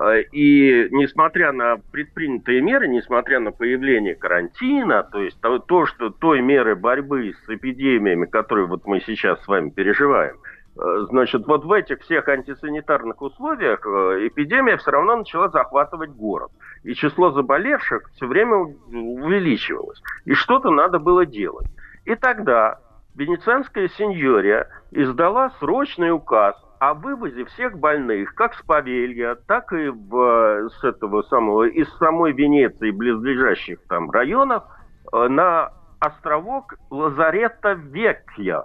Э, 0.00 0.22
и 0.32 0.88
несмотря 0.90 1.52
на 1.52 1.76
предпринятые 1.92 2.62
меры, 2.62 2.88
несмотря 2.88 3.38
на 3.38 3.52
появление 3.52 4.14
карантина, 4.14 5.02
то 5.02 5.20
есть 5.20 5.38
то, 5.42 5.58
то 5.58 5.84
что 5.84 6.08
той 6.08 6.40
меры 6.40 6.74
борьбы 6.74 7.34
с 7.44 7.50
эпидемиями, 7.50 8.24
которые 8.24 8.66
вот 8.66 8.86
мы 8.86 9.00
сейчас 9.00 9.38
с 9.44 9.46
вами 9.46 9.68
переживаем, 9.68 10.36
э, 10.78 11.06
значит, 11.10 11.46
вот 11.46 11.66
в 11.66 11.72
этих 11.72 12.00
всех 12.00 12.28
антисанитарных 12.28 13.20
условиях 13.20 13.84
э, 13.84 14.26
эпидемия 14.26 14.78
все 14.78 14.92
равно 14.92 15.16
начала 15.16 15.50
захватывать 15.50 16.12
город. 16.12 16.50
И 16.84 16.94
число 16.94 17.30
заболевших 17.30 18.10
все 18.14 18.26
время 18.26 18.56
увеличивалось. 18.56 20.00
И 20.24 20.32
что-то 20.32 20.70
надо 20.70 20.98
было 20.98 21.26
делать. 21.26 21.66
И 22.04 22.14
тогда 22.14 22.78
венецианская 23.14 23.88
сеньория 23.88 24.68
издала 24.90 25.50
срочный 25.58 26.12
указ 26.12 26.56
о 26.78 26.94
вывозе 26.94 27.44
всех 27.44 27.78
больных, 27.78 28.34
как 28.34 28.54
с 28.54 28.62
Павелья, 28.62 29.34
так 29.46 29.72
и 29.72 29.88
в, 29.88 30.70
с 30.70 30.84
этого 30.84 31.22
самого, 31.22 31.64
из 31.64 31.88
самой 31.98 32.32
Венеции, 32.32 32.90
близлежащих 32.90 33.80
там 33.86 34.10
районов, 34.10 34.64
э, 35.12 35.28
на 35.28 35.72
островок 35.98 36.76
Лазарета 36.88 37.72
Векья. 37.72 38.64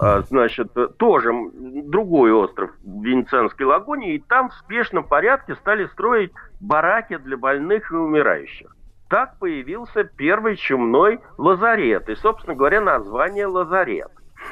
Э, 0.00 0.22
значит, 0.28 0.72
тоже 0.98 1.30
другой 1.52 2.32
остров 2.32 2.72
в 2.82 3.04
Венецианской 3.04 3.66
лагуне, 3.66 4.16
и 4.16 4.18
там 4.18 4.48
в 4.48 4.54
спешном 4.54 5.04
порядке 5.04 5.54
стали 5.54 5.86
строить 5.86 6.32
бараки 6.60 7.16
для 7.18 7.36
больных 7.36 7.92
и 7.92 7.94
умирающих. 7.94 8.74
Так 9.08 9.38
появился 9.38 10.04
первый 10.04 10.56
чумной 10.56 11.20
лазарет. 11.36 12.08
И, 12.08 12.14
собственно 12.14 12.56
говоря, 12.56 12.80
название 12.80 13.46
лазарет. 13.46 14.10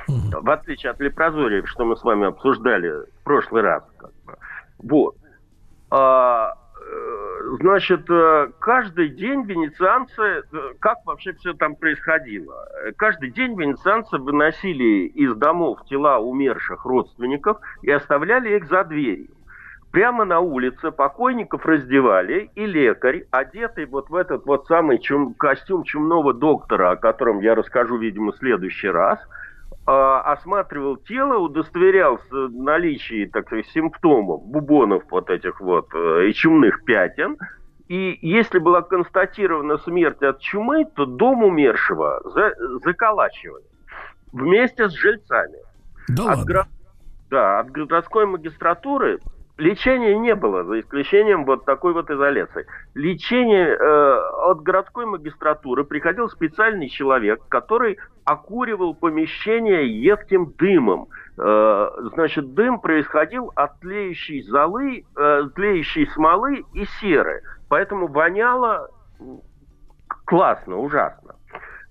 В 0.09 0.51
отличие 0.51 0.91
от 0.91 1.01
лепрозория, 1.01 1.65
что 1.67 1.85
мы 1.85 1.97
с 1.97 2.03
вами 2.03 2.27
обсуждали 2.27 2.91
в 2.91 3.25
прошлый 3.25 3.63
раз. 3.63 3.83
Как 3.99 4.11
бы. 4.25 4.37
Вот. 4.83 5.17
А, 5.91 6.55
э, 6.81 7.57
значит, 7.61 8.09
э, 8.11 8.49
каждый 8.59 9.11
день 9.11 9.43
венецианцы, 9.43 10.23
э, 10.23 10.43
как 10.81 10.99
вообще 11.05 11.33
все 11.35 11.53
там 11.55 11.77
происходило? 11.77 12.67
Каждый 12.97 13.31
день 13.31 13.59
венецианцы 13.59 14.17
выносили 14.19 15.07
из 15.09 15.35
домов 15.37 15.85
тела 15.89 16.19
умерших 16.19 16.85
родственников 16.85 17.59
и 17.83 17.91
оставляли 17.91 18.57
их 18.57 18.69
за 18.69 18.85
дверью. 18.85 19.29
Прямо 19.93 20.25
на 20.25 20.41
улице 20.41 20.91
покойников 20.91 21.67
раздевали, 21.67 22.51
и 22.55 22.65
лекарь, 22.65 23.27
одетый 23.31 23.85
вот 23.85 24.09
в 24.09 24.15
этот 24.15 24.47
вот 24.47 24.67
самый 24.67 24.99
чум, 24.99 25.35
костюм 25.35 25.85
чумного 25.85 26.33
доктора, 26.33 26.93
о 26.93 26.97
котором 26.97 27.41
я 27.41 27.55
расскажу, 27.55 27.99
видимо, 27.99 28.33
в 28.33 28.39
следующий 28.39 28.89
раз, 28.89 29.19
э, 29.87 29.91
осматривал 29.91 30.97
тело, 30.97 31.37
удостоверялся 31.37 32.49
наличии, 32.49 33.27
так 33.27 33.47
сказать, 33.47 33.67
симптомов, 33.67 34.43
бубонов 34.47 35.03
вот 35.11 35.29
этих 35.29 35.61
вот 35.61 35.89
э, 35.95 36.29
и 36.29 36.33
чумных 36.33 36.85
пятен, 36.85 37.37
и 37.89 38.19
если 38.23 38.61
была 38.61 38.81
констатирована 38.81 39.77
смерть 39.77 40.23
от 40.23 40.41
чумы, 40.41 40.87
то 40.87 41.05
дом 41.05 41.45
умершего 41.45 42.23
за, 42.25 42.55
заколачивали 42.83 43.67
вместе 44.33 44.89
с 44.89 44.93
жильцами. 44.93 45.59
Да, 46.09 46.33
от, 46.33 46.39
ладно? 46.39 46.67
Да, 47.29 47.61
от 47.61 47.71
городской 47.71 48.25
магистратуры 48.25 49.19
Лечения 49.59 50.19
не 50.19 50.35
было, 50.35 50.65
за 50.65 50.81
исключением 50.81 51.45
вот 51.45 51.67
такой 51.67 51.93
вот 51.93 52.11
изоляции. 52.11 52.67
Лечение 52.95 53.69
э, 53.69 54.19
от 54.47 54.63
городской 54.63 55.05
магистратуры 55.05 55.85
приходил 55.85 56.31
специальный 56.31 56.89
человек, 56.89 57.41
который 57.49 57.99
окуривал 58.25 58.95
помещение 58.95 59.87
едким 60.03 60.53
дымом. 60.59 61.09
Э, 61.37 61.91
значит, 62.15 62.55
дым 62.55 62.81
происходил 62.81 63.53
от 63.55 63.79
тлеющей 63.81 64.43
золы, 64.43 65.05
э, 65.17 65.43
тлеющей 65.55 66.07
смолы 66.09 66.65
и 66.73 66.87
серы. 67.01 67.43
Поэтому 67.69 68.07
воняло 68.07 68.89
классно, 70.25 70.79
ужасно. 70.79 71.35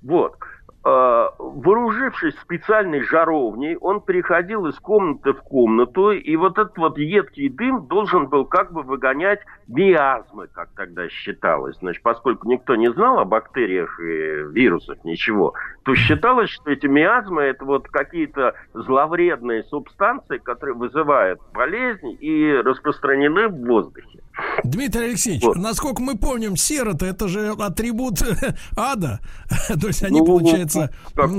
Вот. 0.01 0.35
Э, 0.83 1.27
вооружившись 1.37 2.33
специальной 2.39 3.03
жаровней, 3.03 3.75
он 3.75 4.01
переходил 4.01 4.65
из 4.65 4.79
комнаты 4.79 5.33
в 5.33 5.43
комнату, 5.43 6.09
и 6.11 6.35
вот 6.35 6.57
этот 6.57 6.75
вот 6.79 6.97
едкий 6.97 7.49
дым 7.49 7.85
должен 7.85 8.27
был 8.27 8.45
как 8.45 8.73
бы 8.73 8.81
выгонять 8.81 9.41
миазмы, 9.67 10.47
как 10.47 10.69
тогда 10.75 11.07
считалось. 11.07 11.77
Значит, 11.81 12.01
поскольку 12.01 12.49
никто 12.49 12.75
не 12.75 12.91
знал 12.91 13.19
о 13.19 13.25
бактериях 13.25 13.99
и 13.99 14.51
вирусах, 14.51 15.03
ничего, 15.03 15.53
то 15.83 15.93
считалось, 15.93 16.49
что 16.49 16.71
эти 16.71 16.87
миазмы 16.87 17.43
это 17.43 17.63
вот 17.63 17.87
какие-то 17.87 18.55
зловредные 18.73 19.63
субстанции, 19.65 20.39
которые 20.39 20.73
вызывают 20.73 21.39
болезнь 21.53 22.17
и 22.19 22.53
распространены 22.53 23.49
в 23.49 23.67
воздухе. 23.67 24.21
Дмитрий 24.63 25.05
Алексеевич, 25.05 25.43
вот. 25.43 25.57
насколько 25.57 26.01
мы 26.01 26.17
помним, 26.17 26.55
сера-то 26.55 27.05
это 27.05 27.27
же 27.27 27.49
атрибут 27.59 28.21
ада. 28.77 29.19
То 29.81 29.87
есть 29.87 30.03
они, 30.03 30.19
ну, 30.19 30.25
получается, 30.25 30.70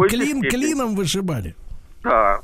клин 0.08 0.38
степени. 0.38 0.48
клином 0.48 0.94
вышибали. 0.94 1.54
Да. 2.02 2.40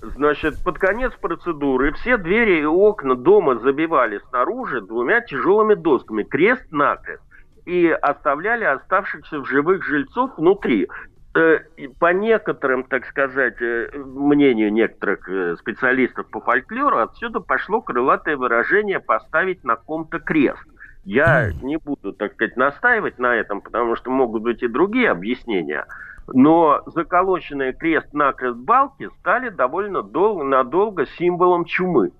Значит, 0.00 0.62
под 0.62 0.78
конец 0.78 1.12
процедуры 1.20 1.92
все 1.94 2.16
двери 2.18 2.60
и 2.60 2.64
окна 2.64 3.16
дома 3.16 3.58
забивали 3.58 4.20
снаружи 4.28 4.80
двумя 4.80 5.20
тяжелыми 5.20 5.74
досками, 5.74 6.22
крест-накрест, 6.22 7.22
и 7.66 7.88
оставляли 7.88 8.64
оставшихся 8.64 9.40
в 9.40 9.46
живых 9.46 9.84
жильцов 9.84 10.30
внутри. 10.36 10.88
Э, 11.34 11.58
по 11.98 12.12
некоторым, 12.12 12.84
так 12.84 13.06
сказать, 13.06 13.60
э, 13.60 13.90
мнению 13.96 14.72
некоторых 14.72 15.28
э, 15.28 15.56
специалистов 15.56 16.26
по 16.30 16.40
фольклору, 16.40 16.98
отсюда 16.98 17.40
пошло 17.40 17.80
крылатое 17.80 18.36
выражение 18.36 19.00
«поставить 19.00 19.64
на 19.64 19.76
ком-то 19.76 20.20
крест». 20.20 20.62
Я 21.08 21.52
не 21.62 21.78
буду, 21.78 22.12
так 22.12 22.34
сказать, 22.34 22.58
настаивать 22.58 23.18
на 23.18 23.34
этом, 23.34 23.62
потому 23.62 23.96
что 23.96 24.10
могут 24.10 24.42
быть 24.42 24.62
и 24.62 24.68
другие 24.68 25.08
объяснения. 25.10 25.86
Но 26.26 26.82
заколоченные 26.84 27.72
крест-накрест 27.72 28.58
балки 28.58 29.08
стали 29.20 29.48
довольно 29.48 30.02
долго, 30.02 30.44
надолго 30.44 31.06
символом 31.06 31.64
чумы. 31.64 32.12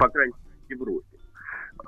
По 0.00 0.08
крайней 0.08 0.32
мере, 0.32 0.66
в 0.66 0.70
Европе. 0.70 1.06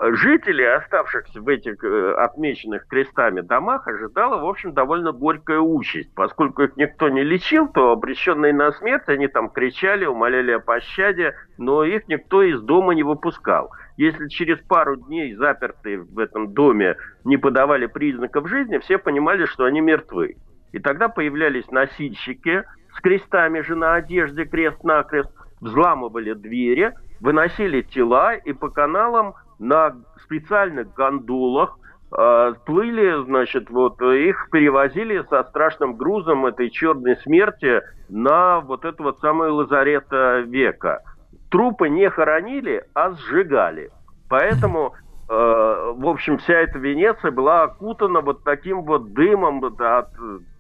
Жители, 0.01 0.63
оставшихся 0.63 1.41
в 1.41 1.49
этих 1.49 1.83
э, 1.83 2.15
отмеченных 2.15 2.87
крестами 2.87 3.41
домах, 3.41 3.89
ожидала, 3.89 4.41
в 4.41 4.47
общем, 4.47 4.75
довольно 4.75 5.11
горькая 5.11 5.59
участь. 5.59 6.15
Поскольку 6.15 6.63
их 6.63 6.77
никто 6.77 7.09
не 7.09 7.25
лечил, 7.25 7.67
то 7.67 7.91
обреченные 7.91 8.53
на 8.53 8.71
смерть, 8.71 9.09
они 9.09 9.27
там 9.27 9.51
кричали, 9.51 10.05
умоляли 10.05 10.53
о 10.53 10.61
пощаде, 10.61 11.35
но 11.57 11.83
их 11.83 12.07
никто 12.07 12.45
из 12.45 12.61
дома 12.61 12.95
не 12.95 13.03
выпускал. 13.03 13.73
Если 13.99 14.29
через 14.29 14.61
пару 14.61 14.95
дней 14.95 15.35
запертые 15.35 15.99
в 15.99 16.21
этом 16.21 16.55
доме 16.55 16.97
не 17.25 17.37
подавали 17.37 17.87
признаков 17.87 18.49
жизни, 18.49 18.79
все 18.79 18.97
понимали, 18.97 19.45
что 19.45 19.65
они 19.65 19.81
мертвы. 19.81 20.37
И 20.73 20.79
тогда 20.79 21.09
появлялись 21.09 21.69
носильщики 21.73 22.63
с 22.97 23.01
крестами 23.01 23.61
же 23.61 23.75
на 23.75 23.95
одежде, 23.95 24.45
крест-накрест, 24.45 25.31
взламывали 25.61 26.35
двери, 26.35 26.95
выносили 27.21 27.83
тела 27.83 28.35
и 28.35 28.53
по 28.53 28.69
каналам 28.71 29.35
на 29.59 29.97
специальных 30.23 30.95
гондолах 30.95 31.77
э, 32.17 32.53
плыли, 32.67 33.25
значит, 33.25 33.69
вот 33.69 34.01
их 34.01 34.49
перевозили 34.53 35.25
со 35.29 35.43
страшным 35.43 35.97
грузом 35.97 36.47
этой 36.47 36.71
черной 36.71 37.17
смерти 37.17 37.83
на 38.09 38.61
вот 38.61 38.85
это 38.85 39.03
вот 39.03 39.19
самое 39.19 39.51
лазарета 39.51 40.45
века. 40.47 41.03
Трупы 41.51 41.89
не 41.89 42.09
хоронили, 42.11 42.85
а 42.95 43.13
сжигали. 43.13 43.91
Поэтому 44.29 44.95
э, 45.29 45.93
в 45.97 46.07
общем, 46.07 46.39
вся 46.39 46.55
эта 46.55 46.79
Венеция 46.79 47.31
была 47.31 47.63
окутана 47.65 48.21
вот 48.21 48.45
таким 48.45 48.83
вот 48.83 49.13
дымом 49.13 49.65
от 49.65 50.09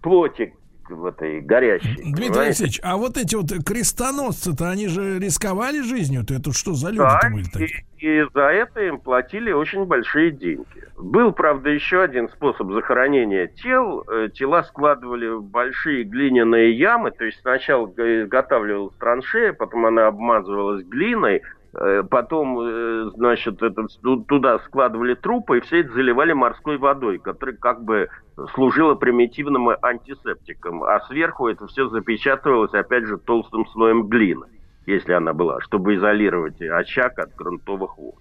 плоти 0.02 0.54
в 0.90 1.04
этой 1.04 1.40
горящей. 1.40 1.94
Дмитрий 1.94 2.12
понимаете? 2.12 2.40
Алексеевич, 2.40 2.80
а 2.82 2.96
вот 2.96 3.16
эти 3.16 3.34
вот 3.34 3.46
крестоносцы-то, 3.64 4.68
они 4.68 4.88
же 4.88 5.18
рисковали 5.18 5.80
жизнью-то? 5.80 6.34
Это 6.34 6.52
что 6.52 6.74
за 6.74 6.88
люди-то 6.88 7.20
да, 7.22 7.30
были 7.30 7.44
такие? 7.44 7.84
И, 7.98 8.06
и 8.06 8.26
за 8.34 8.42
это 8.42 8.80
им 8.80 8.98
платили 8.98 9.52
очень 9.52 9.84
большие 9.84 10.30
деньги. 10.30 10.66
Был, 10.96 11.32
правда, 11.32 11.70
еще 11.70 12.02
один 12.02 12.28
способ 12.28 12.72
захоронения 12.72 13.46
тел. 13.46 14.04
Э, 14.08 14.28
тела 14.34 14.64
складывали 14.64 15.28
в 15.28 15.42
большие 15.42 16.04
глиняные 16.04 16.76
ямы, 16.76 17.12
то 17.12 17.24
есть 17.24 17.40
сначала 17.40 17.86
изготавливалась 17.86 18.94
траншея, 18.98 19.52
потом 19.52 19.86
она 19.86 20.08
обмазывалась 20.08 20.84
глиной, 20.84 21.42
потом, 21.72 22.58
э, 22.60 23.10
значит, 23.14 23.62
это, 23.62 23.86
туда 24.26 24.58
складывали 24.60 25.14
трупы 25.14 25.58
и 25.58 25.60
все 25.60 25.80
это 25.80 25.92
заливали 25.92 26.32
морской 26.32 26.78
водой, 26.78 27.18
которая 27.18 27.56
как 27.56 27.84
бы 27.84 28.08
служила 28.54 28.94
примитивным 28.94 29.68
антисептиком. 29.82 30.82
А 30.82 31.00
сверху 31.00 31.48
это 31.48 31.66
все 31.66 31.88
запечатывалось, 31.88 32.72
опять 32.72 33.04
же, 33.04 33.18
толстым 33.18 33.66
слоем 33.66 34.04
глины, 34.04 34.46
если 34.86 35.12
она 35.12 35.34
была, 35.34 35.60
чтобы 35.60 35.96
изолировать 35.96 36.60
очаг 36.62 37.18
от 37.18 37.34
грунтовых 37.34 37.98
вод. 37.98 38.14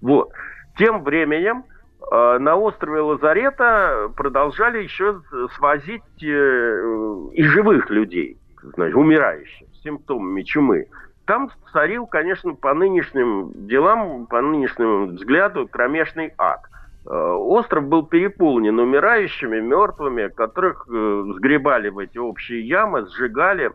Вот. 0.00 0.30
Тем 0.78 1.02
временем 1.02 1.64
э, 2.12 2.38
на 2.38 2.54
острове 2.54 3.00
Лазарета 3.00 4.12
продолжали 4.16 4.84
еще 4.84 5.22
свозить 5.56 6.02
и 6.20 7.42
живых 7.42 7.90
людей, 7.90 8.38
значит, 8.62 8.94
умирающих, 8.94 9.66
симптомами 9.82 10.42
чумы 10.42 10.86
там 11.26 11.50
царил, 11.72 12.06
конечно, 12.06 12.54
по 12.54 12.72
нынешним 12.72 13.50
делам, 13.66 14.26
по 14.26 14.40
нынешнему 14.40 15.06
взгляду, 15.06 15.68
кромешный 15.68 16.32
ад. 16.38 16.60
Э, 17.04 17.10
остров 17.10 17.84
был 17.88 18.04
переполнен 18.04 18.78
умирающими, 18.78 19.60
мертвыми, 19.60 20.28
которых 20.28 20.86
э, 20.88 21.24
сгребали 21.36 21.88
в 21.88 21.98
эти 21.98 22.18
общие 22.18 22.66
ямы, 22.66 23.06
сжигали. 23.06 23.72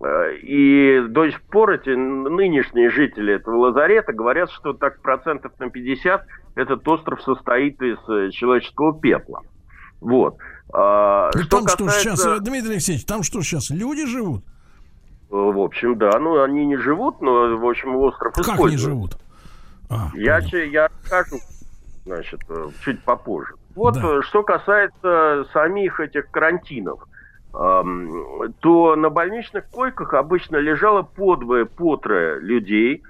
Э, 0.00 0.34
и 0.36 1.00
до 1.08 1.28
сих 1.28 1.40
пор 1.42 1.72
эти 1.72 1.90
нынешние 1.90 2.90
жители 2.90 3.34
этого 3.34 3.56
лазарета 3.56 4.12
говорят, 4.12 4.50
что 4.50 4.72
так 4.72 5.00
процентов 5.00 5.52
на 5.58 5.70
50 5.70 6.26
этот 6.56 6.86
остров 6.86 7.22
состоит 7.22 7.80
из 7.80 7.98
человеческого 8.34 8.98
пепла. 9.00 9.42
Вот. 10.00 10.36
А, 10.72 11.30
И 11.34 11.38
что 11.38 11.56
там 11.56 11.64
касается... 11.64 12.16
что 12.16 12.16
сейчас, 12.16 12.40
Дмитрий 12.42 12.72
Алексеевич, 12.72 13.04
там 13.04 13.22
что 13.22 13.40
сейчас, 13.42 13.70
люди 13.70 14.06
живут? 14.06 14.44
Э, 15.30 15.34
в 15.34 15.60
общем, 15.60 15.98
да. 15.98 16.18
Ну, 16.18 16.42
они 16.42 16.66
не 16.66 16.76
живут, 16.76 17.20
но, 17.20 17.56
в 17.56 17.68
общем, 17.68 17.96
остров 17.96 18.32
как 18.34 18.44
используют. 18.44 18.70
Как 18.70 18.72
не 18.72 18.76
живут? 18.76 19.18
А, 19.90 20.10
я, 20.14 20.38
я 20.38 20.88
расскажу, 20.88 21.38
значит, 22.04 22.40
э, 22.48 22.68
чуть 22.84 23.02
попозже. 23.02 23.54
Вот 23.74 23.94
да. 23.94 24.18
Э, 24.18 24.22
что 24.22 24.42
касается 24.42 25.46
самих 25.52 26.00
этих 26.00 26.30
карантинов, 26.30 27.04
то 27.50 28.94
на 28.94 29.08
больничных 29.08 29.70
койках 29.70 30.12
обычно 30.12 30.56
лежало 30.56 31.02
подвое, 31.02 31.64
потрое 31.64 32.38
людей, 32.40 33.02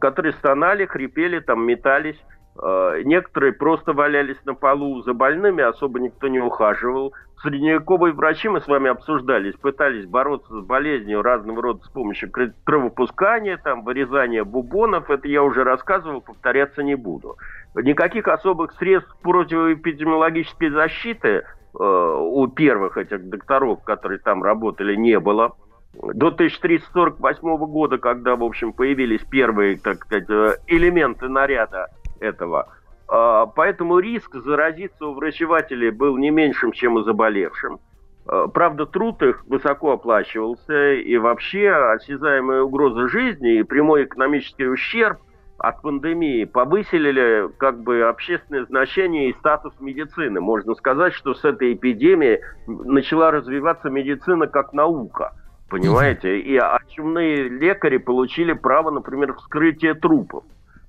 которые 0.00 0.32
стонали, 0.34 0.86
хрипели, 0.86 1.40
там 1.40 1.66
метались. 1.66 2.16
Э, 2.58 3.02
некоторые 3.04 3.52
просто 3.52 3.92
валялись 3.92 4.38
на 4.44 4.54
полу, 4.54 5.02
за 5.02 5.14
больными 5.14 5.62
особо 5.62 6.00
никто 6.00 6.28
не 6.28 6.40
ухаживал. 6.40 7.14
Средневековые 7.42 8.12
врачи, 8.12 8.48
мы 8.48 8.60
с 8.60 8.66
вами 8.66 8.90
обсуждали, 8.90 9.52
пытались 9.52 10.04
бороться 10.04 10.60
с 10.60 10.64
болезнью 10.64 11.22
разного 11.22 11.62
рода 11.62 11.82
с 11.84 11.88
помощью 11.88 12.30
кровопускания, 12.64 13.56
там, 13.56 13.82
вырезания 13.82 14.44
бубонов. 14.44 15.10
Это 15.10 15.26
я 15.26 15.42
уже 15.42 15.64
рассказывал, 15.64 16.20
повторяться 16.20 16.82
не 16.82 16.96
буду. 16.96 17.38
Никаких 17.74 18.28
особых 18.28 18.72
средств 18.72 19.16
противоэпидемиологической 19.22 20.70
защиты 20.70 21.28
э, 21.28 21.42
у 21.72 22.46
первых 22.48 22.98
этих 22.98 23.26
докторов, 23.30 23.82
которые 23.84 24.18
там 24.18 24.42
работали, 24.42 24.94
не 24.96 25.18
было. 25.18 25.56
До 25.94 26.28
1348 26.28 27.56
года, 27.66 27.96
когда, 27.96 28.36
в 28.36 28.44
общем, 28.44 28.72
появились 28.74 29.22
первые, 29.24 29.78
так 29.78 30.04
сказать, 30.04 30.28
э, 30.28 30.56
элементы 30.66 31.28
наряда 31.28 31.88
этого. 32.20 32.68
А, 33.08 33.46
поэтому 33.46 33.98
риск 33.98 34.36
заразиться 34.36 35.06
у 35.06 35.14
врачевателей 35.14 35.90
был 35.90 36.16
не 36.16 36.30
меньшим, 36.30 36.72
чем 36.72 36.94
у 36.94 37.02
заболевшим. 37.02 37.80
А, 38.26 38.46
правда, 38.46 38.86
труд 38.86 39.20
их 39.22 39.44
высоко 39.46 39.92
оплачивался, 39.92 40.92
и 40.92 41.16
вообще 41.16 41.70
осязаемая 41.70 42.62
угроза 42.62 43.08
жизни 43.08 43.58
и 43.58 43.62
прямой 43.64 44.04
экономический 44.04 44.68
ущерб 44.68 45.18
от 45.58 45.82
пандемии 45.82 46.44
повысили 46.44 47.50
как 47.58 47.82
бы 47.82 48.02
общественное 48.02 48.64
значение 48.64 49.28
и 49.28 49.34
статус 49.34 49.74
медицины. 49.78 50.40
Можно 50.40 50.74
сказать, 50.74 51.12
что 51.12 51.34
с 51.34 51.44
этой 51.44 51.74
эпидемией 51.74 52.40
начала 52.66 53.30
развиваться 53.30 53.90
медицина 53.90 54.46
как 54.46 54.72
наука. 54.72 55.34
Понимаете? 55.68 56.40
И 56.40 56.56
а 56.56 56.78
чумные 56.88 57.48
лекари 57.48 57.98
получили 57.98 58.54
право, 58.54 58.90
например, 58.90 59.34
вскрытия 59.34 59.94
трупов. 59.94 60.44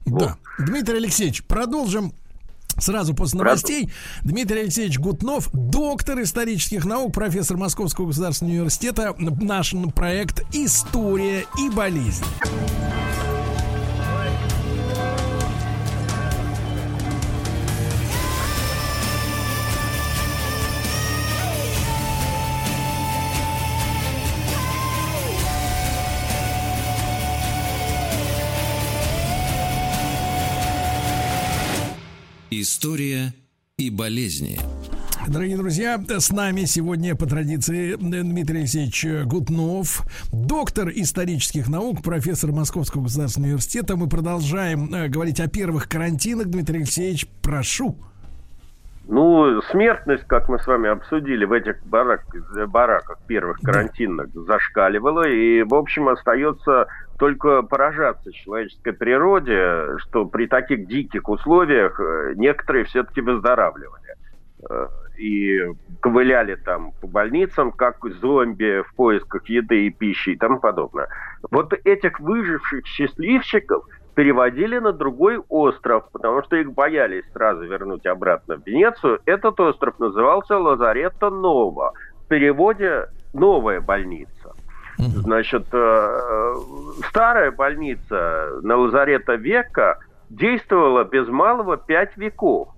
Да. 0.05 0.37
Дмитрий 0.59 0.97
Алексеевич, 0.97 1.43
продолжим 1.43 2.13
Сразу 2.77 3.13
после 3.13 3.39
новостей 3.39 3.91
Дмитрий 4.23 4.61
Алексеевич 4.61 4.97
Гутнов, 4.97 5.49
доктор 5.53 6.21
исторических 6.21 6.85
наук, 6.85 7.13
профессор 7.13 7.57
Московского 7.57 8.07
государственного 8.07 8.55
университета, 8.55 9.13
наш 9.17 9.75
проект 9.93 10.43
«История 10.53 11.45
и 11.59 11.69
болезнь». 11.69 12.23
История 32.62 33.34
и 33.80 33.89
болезни. 33.89 34.60
Дорогие 35.28 35.58
друзья, 35.58 36.00
с 36.08 36.32
нами 36.32 36.65
сегодня 36.65 37.15
по 37.15 37.26
традиции 37.26 37.95
Дмитрий 37.95 38.60
Алексеевич 38.60 39.26
Гутнов, 39.26 40.04
доктор 40.32 40.89
исторических 40.89 41.69
наук, 41.69 42.04
профессор 42.04 42.52
Московского 42.52 43.02
государственного 43.02 43.54
университета. 43.54 43.95
Мы 43.95 44.08
продолжаем 44.08 44.93
э, 44.93 45.08
говорить 45.08 45.39
о 45.39 45.47
первых 45.47 45.89
карантинах. 45.89 46.50
Дмитрий 46.50 46.82
Алексеевич, 46.82 47.26
прошу. 47.41 47.97
Ну, 49.08 49.60
смертность, 49.71 50.26
как 50.28 50.47
мы 50.47 50.60
с 50.60 50.67
вами 50.67 50.89
обсудили, 50.89 51.45
в 51.45 51.54
этих 51.54 51.84
барак, 51.88 52.24
бараках 52.67 53.17
первых 53.26 53.60
карантинных 53.62 54.30
зашкаливала. 54.36 55.28
И, 55.28 55.63
в 55.63 55.74
общем, 55.74 56.10
остается 56.10 56.86
только 57.21 57.62
поражаться 57.62 58.31
человеческой 58.31 58.93
природе, 58.93 59.95
что 59.99 60.25
при 60.25 60.47
таких 60.47 60.88
диких 60.88 61.29
условиях 61.29 61.99
э, 61.99 62.34
некоторые 62.36 62.86
все-таки 62.86 63.21
выздоравливали. 63.21 64.15
Э, 64.67 64.88
и 65.19 65.60
ковыляли 65.99 66.55
там 66.55 66.93
по 66.99 67.05
больницам, 67.05 67.73
как 67.73 67.97
зомби 68.21 68.81
в 68.81 68.95
поисках 68.95 69.47
еды 69.49 69.86
и 69.86 69.91
пищи 69.91 70.31
и 70.31 70.36
тому 70.36 70.60
подобное. 70.60 71.10
Вот 71.51 71.73
этих 71.84 72.19
выживших 72.19 72.88
счастливчиков 72.88 73.86
переводили 74.15 74.79
на 74.79 74.91
другой 74.91 75.38
остров, 75.47 76.10
потому 76.12 76.41
что 76.41 76.55
их 76.55 76.73
боялись 76.73 77.31
сразу 77.34 77.62
вернуть 77.65 78.07
обратно 78.07 78.55
в 78.55 78.65
Венецию. 78.65 79.19
Этот 79.27 79.60
остров 79.60 79.99
назывался 79.99 80.57
Лазаретто 80.57 81.29
Нова. 81.29 81.93
В 82.25 82.29
переводе 82.29 83.10
«новая 83.31 83.79
больница». 83.79 84.40
Значит, 84.97 85.65
э, 85.71 86.56
старая 87.10 87.51
больница 87.51 88.60
на 88.62 88.77
Лазарета 88.77 89.36
века 89.36 89.99
действовала 90.30 91.04
без 91.04 91.27
малого 91.27 91.77
пять 91.77 92.15
веков. 92.17 92.69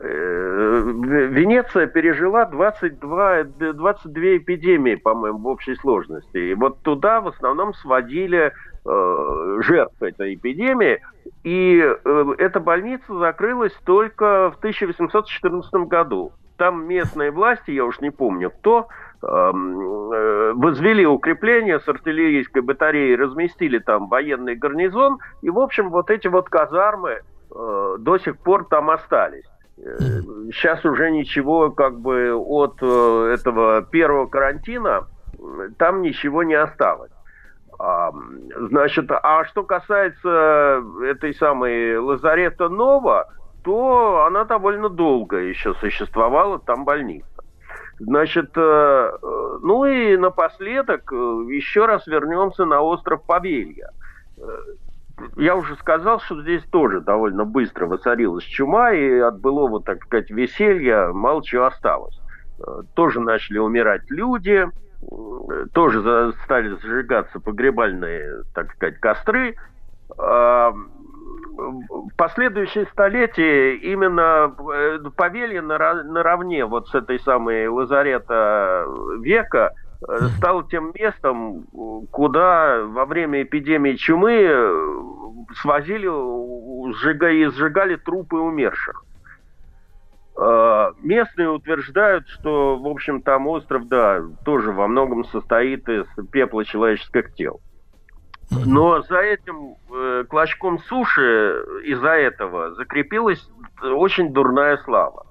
Э, 0.00 0.82
Венеция 0.84 1.86
пережила 1.86 2.44
22, 2.44 3.44
22 3.72 4.36
эпидемии, 4.36 4.94
по-моему, 4.94 5.38
в 5.38 5.46
общей 5.48 5.74
сложности. 5.76 6.36
И 6.36 6.54
вот 6.54 6.80
туда 6.82 7.20
в 7.20 7.28
основном 7.28 7.74
сводили 7.74 8.52
э, 8.84 9.58
жертв 9.62 10.00
этой 10.02 10.34
эпидемии. 10.34 11.00
И 11.42 11.82
э, 11.82 12.34
эта 12.38 12.60
больница 12.60 13.18
закрылась 13.18 13.74
только 13.84 14.52
в 14.54 14.58
1814 14.58 15.72
году. 15.88 16.32
Там 16.56 16.86
местные 16.86 17.30
власти, 17.30 17.70
я 17.70 17.84
уж 17.84 18.00
не 18.00 18.10
помню 18.10 18.50
кто, 18.50 18.88
э, 18.88 19.07
возвели 19.20 21.06
укрепления 21.06 21.80
с 21.80 21.88
артиллерийской 21.88 22.62
батареей, 22.62 23.16
разместили 23.16 23.78
там 23.78 24.08
военный 24.08 24.54
гарнизон, 24.54 25.18
и, 25.42 25.50
в 25.50 25.58
общем, 25.58 25.90
вот 25.90 26.10
эти 26.10 26.28
вот 26.28 26.48
казармы 26.48 27.20
э, 27.50 27.96
до 27.98 28.18
сих 28.18 28.38
пор 28.38 28.66
там 28.66 28.90
остались. 28.90 29.44
Сейчас 29.76 30.84
уже 30.84 31.10
ничего 31.10 31.70
как 31.70 32.00
бы 32.00 32.32
от 32.34 32.78
э, 32.80 33.34
этого 33.34 33.82
первого 33.82 34.26
карантина 34.26 35.06
там 35.78 36.02
ничего 36.02 36.42
не 36.42 36.54
осталось. 36.54 37.12
А, 37.78 38.10
значит, 38.56 39.06
а 39.10 39.44
что 39.44 39.62
касается 39.62 40.82
этой 41.04 41.32
самой 41.34 41.96
Лазарета 41.98 42.68
Нова, 42.68 43.28
то 43.62 44.24
она 44.26 44.44
довольно 44.44 44.88
долго 44.88 45.36
еще 45.36 45.74
существовала, 45.74 46.58
там 46.58 46.84
больница. 46.84 47.37
Значит, 47.98 48.50
э, 48.56 49.12
ну 49.62 49.84
и 49.84 50.16
напоследок 50.16 51.12
э, 51.12 51.16
еще 51.50 51.86
раз 51.86 52.06
вернемся 52.06 52.64
на 52.64 52.80
остров 52.80 53.22
Павелья 53.24 53.90
я 55.36 55.56
уже 55.56 55.76
сказал, 55.76 56.20
что 56.20 56.40
здесь 56.42 56.62
тоже 56.70 57.00
довольно 57.00 57.44
быстро 57.44 57.86
воцарилась 57.86 58.44
чума, 58.44 58.92
и 58.92 59.18
от 59.18 59.40
былого, 59.40 59.82
так 59.82 60.02
сказать, 60.04 60.30
веселья 60.30 61.12
мало 61.12 61.42
чего 61.42 61.66
осталось. 61.66 62.18
Э, 62.60 62.82
тоже 62.94 63.20
начали 63.20 63.58
умирать 63.58 64.10
люди, 64.10 64.66
э, 64.66 65.66
тоже 65.72 66.32
стали 66.44 66.74
зажигаться 66.76 67.40
погребальные, 67.40 68.44
так 68.54 68.72
сказать, 68.74 68.98
костры. 69.00 69.56
Последующие 72.16 72.86
столетия 72.86 73.74
именно 73.76 74.54
э, 74.72 74.98
Павелья 75.16 75.62
наравне 75.62 76.64
вот 76.64 76.88
с 76.88 76.94
этой 76.94 77.20
самой 77.20 77.68
лазарета 77.68 78.86
века– 79.20 79.72
Э, 80.06 80.28
стал 80.36 80.62
тем 80.64 80.92
местом, 80.94 81.64
куда 82.12 82.84
во 82.84 83.04
время 83.04 83.42
эпидемии 83.42 83.94
чумы 83.94 84.32
э, 84.32 84.94
свозили 85.60 86.06
сжигали, 86.94 87.38
и 87.38 87.46
сжигали 87.46 87.96
трупы 87.96 88.36
умерших. 88.36 89.04
Э, 90.36 90.92
местные 91.02 91.50
утверждают, 91.50 92.28
что, 92.28 92.76
в 92.76 92.86
общем, 92.86 93.22
там 93.22 93.48
остров, 93.48 93.88
да, 93.88 94.22
тоже 94.44 94.70
во 94.70 94.86
многом 94.86 95.24
состоит 95.24 95.88
из 95.88 96.06
пепла 96.30 96.64
человеческих 96.64 97.34
тел. 97.34 97.60
Но 98.50 99.02
за 99.02 99.18
этим 99.18 99.76
э, 99.92 100.24
клочком 100.28 100.78
суши 100.78 101.64
из-за 101.84 102.10
этого 102.10 102.74
закрепилась 102.74 103.46
очень 103.82 104.32
дурная 104.32 104.78
слава 104.78 105.26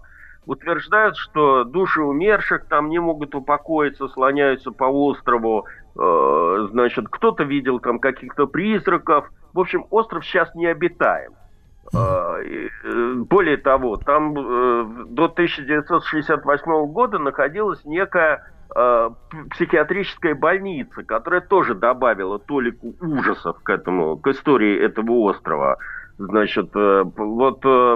утверждают, 0.47 1.17
что 1.17 1.63
души 1.65 2.01
умерших 2.01 2.65
там 2.65 2.89
не 2.89 2.99
могут 2.99 3.35
упокоиться, 3.35 4.07
слоняются 4.07 4.71
по 4.71 4.85
острову. 4.85 5.67
Э, 5.99 6.67
значит, 6.71 7.07
кто-то 7.09 7.43
видел 7.43 7.79
там 7.79 7.99
каких-то 7.99 8.47
призраков. 8.47 9.29
В 9.53 9.59
общем, 9.59 9.85
остров 9.89 10.25
сейчас 10.25 10.53
не 10.55 10.65
обитаем. 10.65 11.33
Э, 11.93 12.37
э, 12.83 13.13
более 13.29 13.57
того, 13.57 13.97
там 13.97 14.33
э, 14.37 15.05
до 15.09 15.25
1968 15.25 16.85
года 16.91 17.19
находилась 17.19 17.83
некая 17.85 18.49
психиатрическая 19.51 20.35
больница, 20.35 21.03
которая 21.03 21.41
тоже 21.41 21.73
добавила 21.73 22.37
толику 22.37 22.93
ужасов 23.01 23.57
к 23.63 23.69
этому, 23.69 24.17
к 24.17 24.27
истории 24.27 24.79
этого 24.79 25.11
острова. 25.11 25.77
Значит, 26.19 26.71
э, 26.75 27.03
вот 27.15 27.59
э, 27.63 27.95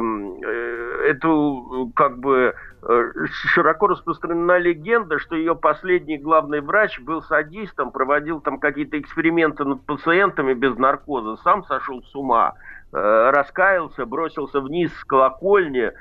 эту 1.08 1.92
как 1.96 2.20
бы 2.20 2.54
э, 2.84 3.12
широко 3.48 3.88
распространена 3.88 4.60
легенда, 4.60 5.18
что 5.18 5.36
ее 5.36 5.56
последний 5.56 6.20
главный 6.20 6.62
врач 6.62 7.00
был 7.00 7.24
садистом, 7.24 7.92
проводил 7.92 8.40
там 8.40 8.60
какие-то 8.60 9.00
эксперименты 9.00 9.66
над 9.66 9.84
пациентами 9.88 10.54
без 10.54 10.78
наркоза, 10.78 11.38
сам 11.38 11.64
сошел 11.64 12.04
с 12.04 12.16
ума, 12.16 12.54
раскаялся, 12.92 14.06
бросился 14.06 14.62
вниз 14.62 14.94
с 14.94 15.04
колокольни, 15.06 15.92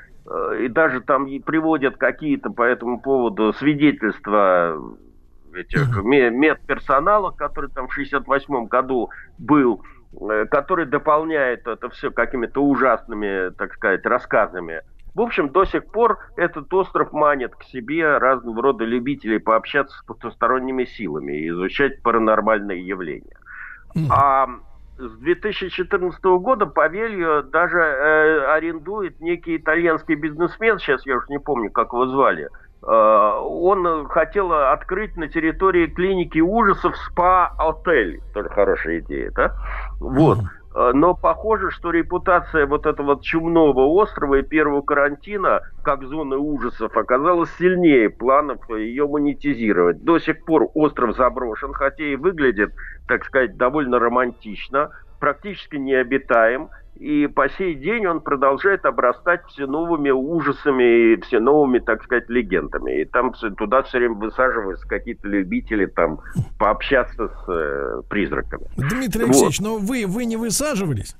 и 0.59 0.68
даже 0.68 1.00
там 1.00 1.26
приводят 1.40 1.96
какие-то 1.96 2.50
по 2.50 2.62
этому 2.62 3.00
поводу 3.00 3.52
свидетельства 3.54 4.80
этих 5.54 6.02
медперсонала, 6.02 7.30
который 7.30 7.70
там 7.70 7.88
в 7.88 7.92
68 7.92 8.66
году 8.66 9.11
был, 9.38 9.83
Э, 10.12 10.44
который 10.50 10.87
дополняет 10.87 11.66
это 11.66 11.88
все 11.90 12.11
какими-то 12.11 12.62
ужасными, 12.64 13.50
так 13.50 13.74
сказать, 13.74 14.04
рассказами. 14.04 14.83
В 15.14 15.20
общем, 15.20 15.50
до 15.50 15.64
сих 15.64 15.87
пор 15.87 16.18
этот 16.37 16.72
остров 16.72 17.12
манит 17.12 17.54
к 17.54 17.62
себе 17.64 18.18
разного 18.18 18.62
рода 18.62 18.85
любителей 18.85 19.38
пообщаться 19.38 19.96
с 19.98 20.04
потусторонними 20.04 20.85
силами 20.85 21.33
и 21.33 21.48
изучать 21.48 22.02
паранормальные 22.02 22.85
явления. 22.87 23.37
А 24.11 24.48
с 25.00 25.18
2014 25.18 26.22
года 26.24 26.66
Павелью 26.66 27.42
даже 27.42 27.78
э, 27.78 28.44
арендует 28.52 29.20
некий 29.20 29.56
итальянский 29.56 30.14
бизнесмен, 30.14 30.78
сейчас 30.78 31.04
я 31.06 31.16
уж 31.16 31.28
не 31.28 31.38
помню, 31.38 31.70
как 31.70 31.92
его 31.92 32.06
звали, 32.06 32.48
Э, 32.82 33.40
он 33.42 34.06
хотел 34.08 34.52
открыть 34.52 35.16
на 35.16 35.28
территории 35.28 35.86
клиники 35.86 36.38
ужасов 36.38 36.96
спа-отель. 37.08 38.20
Тоже 38.32 38.48
хорошая 38.48 39.00
идея, 39.00 39.30
да? 39.32 39.54
Вот. 40.00 40.38
Э, 40.74 40.92
но 40.94 41.14
похоже, 41.14 41.70
что 41.70 41.90
репутация 41.90 42.66
вот 42.66 42.86
этого 42.86 43.20
чумного 43.22 43.86
острова 43.86 44.36
и 44.36 44.42
первого 44.42 44.80
карантина, 44.80 45.60
как 45.82 46.04
зоны 46.04 46.36
ужасов, 46.36 46.96
оказалась 46.96 47.50
сильнее 47.58 48.08
планов 48.08 48.58
ее 48.70 49.06
монетизировать. 49.06 50.02
До 50.02 50.18
сих 50.18 50.44
пор 50.44 50.68
остров 50.74 51.16
заброшен, 51.16 51.74
хотя 51.74 52.04
и 52.04 52.16
выглядит, 52.16 52.72
так 53.11 53.25
сказать, 53.25 53.57
довольно 53.57 53.99
романтично, 53.99 54.90
практически 55.18 55.75
необитаем 55.75 56.70
и 56.94 57.27
по 57.27 57.49
сей 57.49 57.75
день 57.75 58.07
он 58.07 58.20
продолжает 58.20 58.85
обрастать 58.85 59.40
все 59.49 59.66
новыми 59.66 60.11
ужасами 60.11 61.14
и 61.14 61.20
все 61.23 61.40
новыми, 61.40 61.79
так 61.79 62.05
сказать, 62.05 62.29
легендами. 62.29 63.01
И 63.01 63.05
там 63.07 63.33
туда 63.57 63.83
все 63.83 63.99
время 63.99 64.16
высаживаются 64.16 64.87
какие-то 64.87 65.27
любители 65.27 65.87
там 65.87 66.20
пообщаться 66.59 67.29
с 67.29 67.44
э, 67.49 68.03
призраками. 68.09 68.66
Дмитрий 68.77 69.25
Алексеевич, 69.25 69.61
вот. 69.61 69.66
но 69.66 69.79
вы, 69.79 70.05
вы 70.07 70.27
не 70.27 70.37
высаживались? 70.37 71.16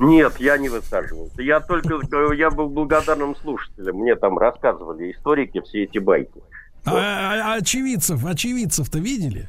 Нет, 0.00 0.34
я 0.38 0.58
не 0.58 0.68
высаживался. 0.68 1.40
Я 1.40 1.60
только, 1.60 2.00
я 2.34 2.50
был 2.50 2.68
благодарным 2.68 3.36
слушателем. 3.36 3.98
Мне 3.98 4.16
там 4.16 4.36
рассказывали 4.36 5.12
историки 5.12 5.60
все 5.60 5.84
эти 5.84 5.98
байки. 5.98 6.42
А, 6.84 6.90
а, 6.92 7.52
а 7.52 7.54
очевидцев, 7.58 8.24
очевидцев-то 8.24 8.98
видели? 8.98 9.48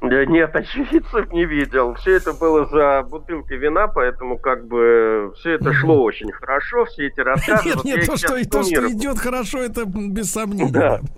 Нет, 0.00 0.54
очевидцев 0.54 1.32
не 1.32 1.44
видел. 1.44 1.94
Все 1.94 2.16
это 2.16 2.32
было 2.32 2.66
за 2.66 3.02
бутылкой 3.02 3.56
вина, 3.56 3.88
поэтому 3.88 4.38
как 4.38 4.66
бы 4.66 5.32
все 5.36 5.52
это 5.54 5.72
шло 5.72 6.02
очень 6.04 6.30
хорошо, 6.30 6.84
все 6.84 7.08
эти 7.08 7.20
рассказы. 7.20 7.68
Нет, 7.68 7.76
вот 7.76 7.84
нет, 7.84 8.06
то, 8.06 8.16
что, 8.16 8.48
то, 8.48 8.62
что 8.62 8.92
идет 8.92 9.18
хорошо, 9.18 9.58
это 9.62 9.84
без 9.86 10.32
сомнений. 10.32 10.70
Да. 10.70 11.00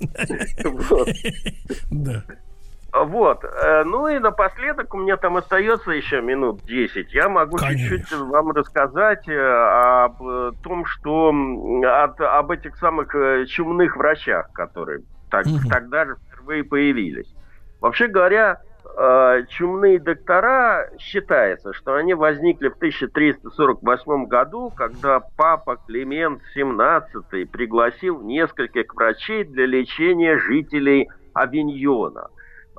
Да. 1.91 2.25
Вот. 2.93 3.45
Э, 3.45 3.85
ну 3.85 4.09
и 4.09 4.19
напоследок 4.19 4.93
у 4.95 4.99
меня 4.99 5.17
там 5.17 5.37
остается 5.37 5.93
еще 5.93 6.21
минут 6.21 6.65
10. 6.65 7.13
Я 7.13 7.29
могу 7.29 7.57
чуть-чуть 7.59 8.11
вам 8.13 8.51
рассказать 8.51 9.29
э, 9.29 9.39
об 9.39 10.21
э, 10.21 10.53
том, 10.65 10.85
что 10.87 11.33
от, 11.85 12.21
об 12.21 12.51
этих 12.51 12.77
самых 12.77 13.15
чумных 13.47 13.97
врачах, 13.97 14.51
которые 14.53 15.03
так, 15.31 15.47
угу. 15.47 15.69
тогда 15.69 16.05
же 16.05 16.17
впервые 16.17 16.65
появились. 16.65 17.33
Вообще 17.81 18.09
говоря, 18.09 18.61
Э, 18.61 18.70
чумные 19.49 19.99
доктора 19.99 20.91
считается, 20.99 21.73
что 21.73 21.95
они 21.95 22.15
возникли 22.15 22.69
в 22.69 22.77
1348 22.77 24.27
году, 24.27 24.73
когда 24.77 25.21
папа 25.37 25.77
Климент 25.87 26.43
XVII 26.57 27.47
пригласил 27.47 28.21
нескольких 28.23 28.95
врачей 28.95 29.45
для 29.45 29.67
лечения 29.67 30.39
жителей 30.39 31.09
Авиньона. 31.35 32.29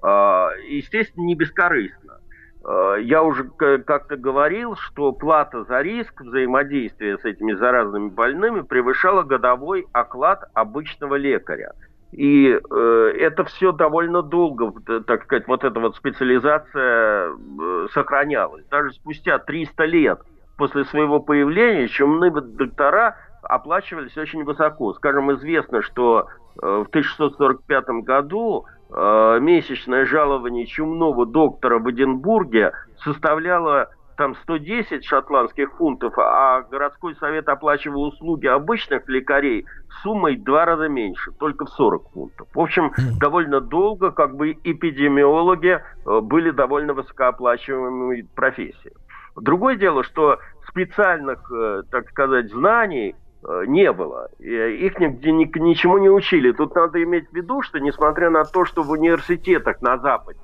Э, 0.04 0.50
естественно, 0.68 1.26
не 1.26 1.36
бескорыстно. 1.36 2.20
Э, 2.64 2.96
я 3.02 3.24
уже 3.24 3.50
как-то 3.50 4.18
говорил, 4.18 4.76
что 4.76 5.12
плата 5.12 5.64
за 5.64 5.82
риск 5.82 6.22
взаимодействия 6.22 7.18
с 7.18 7.26
этими 7.26 7.54
заразными 7.54 8.10
больными 8.10 8.62
превышала 8.62 9.24
годовой 9.24 9.86
оклад 9.92 10.44
обычного 10.54 11.16
лекаря. 11.16 11.74
И 12.12 12.50
э, 12.50 13.13
это 13.19 13.45
все 13.45 13.71
довольно 13.71 14.21
долго, 14.21 14.74
так 15.04 15.24
сказать, 15.24 15.47
вот 15.47 15.63
эта 15.63 15.80
вот 15.80 15.95
специализация 15.95 17.30
э, 17.30 17.88
сохранялась. 17.93 18.65
Даже 18.69 18.91
спустя 18.91 19.39
300 19.39 19.86
лет 19.86 20.19
после 20.58 20.84
своего 20.86 21.21
появления 21.21 21.88
чумные 21.88 22.32
доктора 22.32 23.15
оплачивались 23.43 24.17
очень 24.17 24.43
высоко. 24.43 24.93
Скажем, 24.93 25.32
известно, 25.34 25.82
что 25.82 26.28
э, 26.62 26.84
в 26.86 26.89
1645 26.89 28.04
году 28.04 28.65
э, 28.89 29.39
месячное 29.41 30.06
жалование 30.06 30.65
чумного 30.65 31.26
доктора 31.26 31.80
в 31.80 31.89
Эдинбурге 31.89 32.74
составляло 33.04 33.89
там 34.21 34.36
110 34.36 35.03
шотландских 35.03 35.73
фунтов, 35.77 36.13
а 36.19 36.62
городской 36.62 37.15
совет 37.15 37.49
оплачивал 37.49 38.03
услуги 38.03 38.45
обычных 38.45 39.10
лекарей 39.10 39.65
суммой 40.03 40.36
в 40.38 40.43
два 40.43 40.63
раза 40.63 40.88
меньше, 40.88 41.31
только 41.39 41.65
в 41.65 41.69
40 41.69 42.12
фунтов. 42.12 42.47
В 42.53 42.60
общем, 42.60 42.91
довольно 43.19 43.62
долго 43.62 44.12
как 44.12 44.36
бы 44.36 44.51
эпидемиологи 44.51 45.79
э, 46.05 46.19
были 46.21 46.51
довольно 46.51 46.93
высокооплачиваемыми 46.93 48.27
профессией. 48.36 48.93
Другое 49.36 49.75
дело, 49.75 50.03
что 50.03 50.38
специальных, 50.67 51.51
э, 51.51 51.81
так 51.89 52.07
сказать, 52.12 52.51
знаний 52.51 53.15
э, 53.43 53.63
не 53.65 53.91
было. 53.91 54.29
Их 54.38 54.99
нигде 54.99 55.31
ничему 55.31 55.97
не 55.97 56.12
учили. 56.12 56.51
Тут 56.51 56.75
надо 56.75 57.01
иметь 57.01 57.27
в 57.31 57.34
виду, 57.34 57.63
что 57.63 57.79
несмотря 57.79 58.29
на 58.29 58.43
то, 58.43 58.65
что 58.65 58.84
в 58.84 58.91
университетах 58.91 59.81
на 59.81 59.97
Западе 59.97 60.38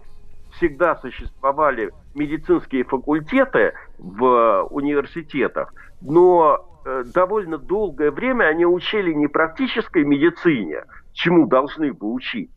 всегда 0.58 0.96
существовали 0.98 1.92
медицинские 2.16 2.84
факультеты 2.84 3.74
в 3.98 4.68
университетах, 4.70 5.74
но 6.02 6.66
э, 6.86 7.04
довольно 7.14 7.58
долгое 7.58 8.12
время 8.12 8.46
они 8.46 8.66
учили 8.66 9.14
не 9.14 9.28
практической 9.28 10.04
медицине, 10.04 10.84
чему 11.14 11.48
должны 11.48 11.94
бы 11.94 12.12
учить, 12.12 12.52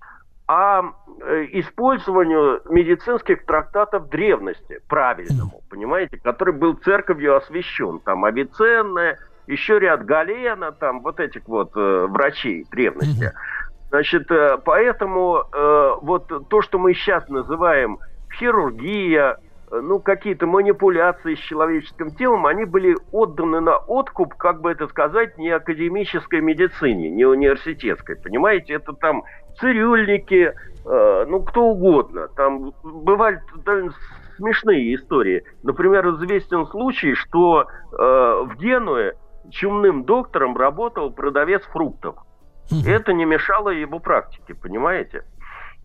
а 0.46 0.82
э, 1.22 1.46
использованию 1.52 2.62
медицинских 2.68 3.44
трактатов 3.44 4.08
древности, 4.08 4.80
правильному, 4.88 5.62
понимаете, 5.70 6.18
который 6.18 6.54
был 6.54 6.74
церковью 6.74 7.36
освящен. 7.36 8.00
Там 8.00 8.24
Авиценна, 8.24 9.16
еще 9.46 9.78
ряд 9.78 10.04
Галена, 10.04 10.72
там 10.72 11.00
вот 11.02 11.20
этих 11.20 11.46
вот 11.46 11.76
э, 11.76 12.06
врачей 12.08 12.66
древности. 12.70 13.32
Значит, 13.90 14.30
э, 14.30 14.56
поэтому 14.64 15.42
э, 15.52 15.94
вот 16.00 16.48
то, 16.48 16.62
что 16.62 16.78
мы 16.78 16.94
сейчас 16.94 17.28
называем 17.28 17.98
хирургия, 18.38 19.36
э, 19.70 19.80
ну, 19.80 19.98
какие-то 19.98 20.46
манипуляции 20.46 21.34
с 21.34 21.38
человеческим 21.40 22.12
телом, 22.12 22.46
они 22.46 22.66
были 22.66 22.96
отданы 23.10 23.60
на 23.60 23.78
откуп, 23.78 24.34
как 24.34 24.60
бы 24.60 24.70
это 24.70 24.86
сказать, 24.86 25.36
не 25.38 25.50
академической 25.50 26.40
медицине, 26.40 27.10
не 27.10 27.24
университетской, 27.24 28.14
понимаете? 28.14 28.74
Это 28.74 28.92
там 28.92 29.24
цирюльники, 29.58 30.54
ну, 30.84 31.42
кто 31.42 31.64
угодно. 31.64 32.28
Там 32.28 32.72
бывали 32.82 33.40
довольно 33.64 33.92
смешные 34.36 34.94
истории. 34.94 35.42
Например, 35.62 36.08
известен 36.14 36.66
случай, 36.66 37.14
что 37.14 37.66
в 37.90 38.54
Генуе 38.58 39.16
чумным 39.50 40.04
доктором 40.04 40.56
работал 40.56 41.10
продавец 41.10 41.62
фруктов. 41.64 42.16
Угу. 42.70 42.88
Это 42.88 43.12
не 43.12 43.24
мешало 43.24 43.70
его 43.70 43.98
практике, 43.98 44.54
понимаете? 44.54 45.24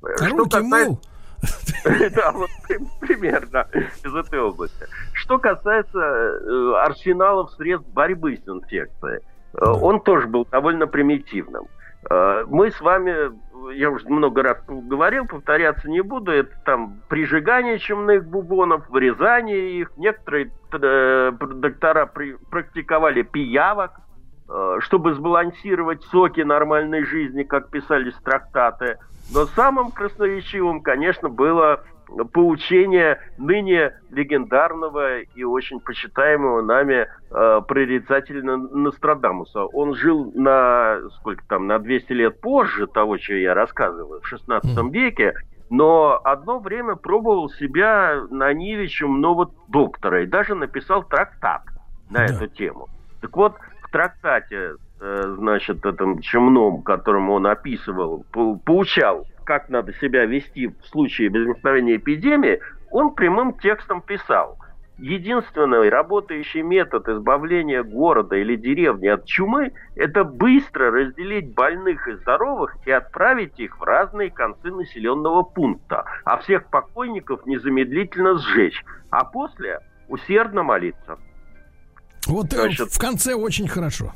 А 0.04 0.28
что 0.28 0.64
мыл? 0.64 1.00
Да, 2.16 2.32
вот 2.32 2.50
примерно 3.02 3.68
из 4.04 4.16
этой 4.16 4.40
области. 4.40 4.86
Что 5.14 5.38
касается 5.38 6.00
э, 6.00 6.74
арсеналов 6.84 7.52
средств 7.52 7.88
борьбы 7.92 8.38
с 8.38 8.48
инфекцией, 8.48 9.20
э, 9.20 9.66
он 9.66 10.00
тоже 10.02 10.28
был 10.28 10.46
довольно 10.46 10.88
примитивным. 10.88 11.68
Э, 12.10 12.46
мы 12.48 12.72
с 12.72 12.82
вами, 12.82 13.32
я 13.76 13.92
уже 13.92 14.08
много 14.08 14.42
раз 14.42 14.58
говорил, 14.68 15.28
повторяться 15.28 15.90
не 15.90 16.02
буду, 16.02 16.32
это 16.32 16.52
там 16.66 17.02
прижигание 17.10 17.78
чумных 17.78 18.26
бубонов, 18.26 18.90
вырезание 18.90 19.80
их. 19.80 19.92
Некоторые 19.98 20.52
доктора 20.72 22.08
практиковали 22.50 23.22
пиявок, 23.22 24.00
чтобы 24.80 25.14
сбалансировать 25.14 26.04
соки 26.04 26.42
нормальной 26.42 27.04
жизни, 27.04 27.44
как 27.44 27.70
писались 27.70 28.16
трактаты. 28.24 28.98
Но 29.34 29.46
самым 29.48 29.92
красноречивым, 29.92 30.82
конечно, 30.82 31.30
было 31.30 31.84
поучение 32.32 33.20
ныне 33.38 33.94
легендарного 34.12 35.22
и 35.22 35.44
очень 35.44 35.80
почитаемого 35.80 36.62
нами 36.62 37.08
э, 37.32 37.62
прорицателя 37.68 38.44
Нострадамуса. 38.44 39.66
Он 39.66 39.96
жил 39.96 40.32
на 40.36 41.00
сколько 41.18 41.44
там, 41.48 41.68
на 41.68 41.80
200 41.80 42.14
лет 42.14 42.42
позже 42.42 42.88
того, 42.88 43.18
что 43.18 43.34
я 43.34 43.54
рассказываю, 43.54 44.22
в 44.22 44.28
16 44.28 44.78
mm. 44.78 44.92
веке, 44.92 45.34
но 45.70 46.20
одно 46.24 46.60
время 46.60 46.96
пробовал 46.96 47.50
себя 47.50 48.24
на 48.30 48.54
ниве 48.54 48.88
чумного 48.88 49.52
доктора 49.68 50.24
и 50.24 50.28
даже 50.28 50.56
написал 50.56 51.04
трактат 51.04 51.64
на 52.10 52.20
да. 52.20 52.26
эту 52.26 52.48
тему. 52.48 52.88
Так 53.22 53.36
вот, 53.36 53.56
трактате, 53.96 54.74
э, 55.00 55.36
значит, 55.38 55.86
этом 55.86 56.20
чумном, 56.20 56.82
которому 56.82 57.36
он 57.36 57.48
описывал, 57.48 58.26
поучал, 58.66 59.26
как 59.46 59.70
надо 59.70 59.94
себя 59.94 60.26
вести 60.26 60.68
в 60.68 60.86
случае 60.88 61.30
возникновения 61.30 61.96
эпидемии, 61.96 62.60
он 62.92 63.16
прямым 63.16 63.54
текстом 63.54 64.02
писал. 64.02 64.58
Единственный 64.98 65.88
работающий 65.88 66.62
метод 66.62 67.08
избавления 67.08 67.84
города 67.84 68.36
или 68.36 68.58
деревни 68.58 69.08
от 69.08 69.26
чумы– 69.26 69.72
это 69.96 70.26
быстро 70.26 70.92
разделить 70.92 71.54
больных 71.54 72.06
и 72.10 72.16
здоровых 72.16 72.76
и 72.86 72.92
отправить 72.92 73.58
их 73.62 73.80
в 73.80 73.84
разные 73.84 74.30
концы 74.30 74.72
населенного 74.72 75.44
пункта, 75.44 76.04
а 76.26 76.38
всех 76.40 76.70
покойников 76.70 77.46
незамедлительно 77.46 78.40
сжечь, 78.40 78.84
а 79.10 79.24
после 79.24 79.80
усердно 80.10 80.64
молиться. 80.64 81.18
Вот 82.28 82.54
э, 82.54 82.58
Значит, 82.58 82.92
в 82.92 83.00
конце 83.00 83.34
очень 83.34 83.68
хорошо. 83.68 84.14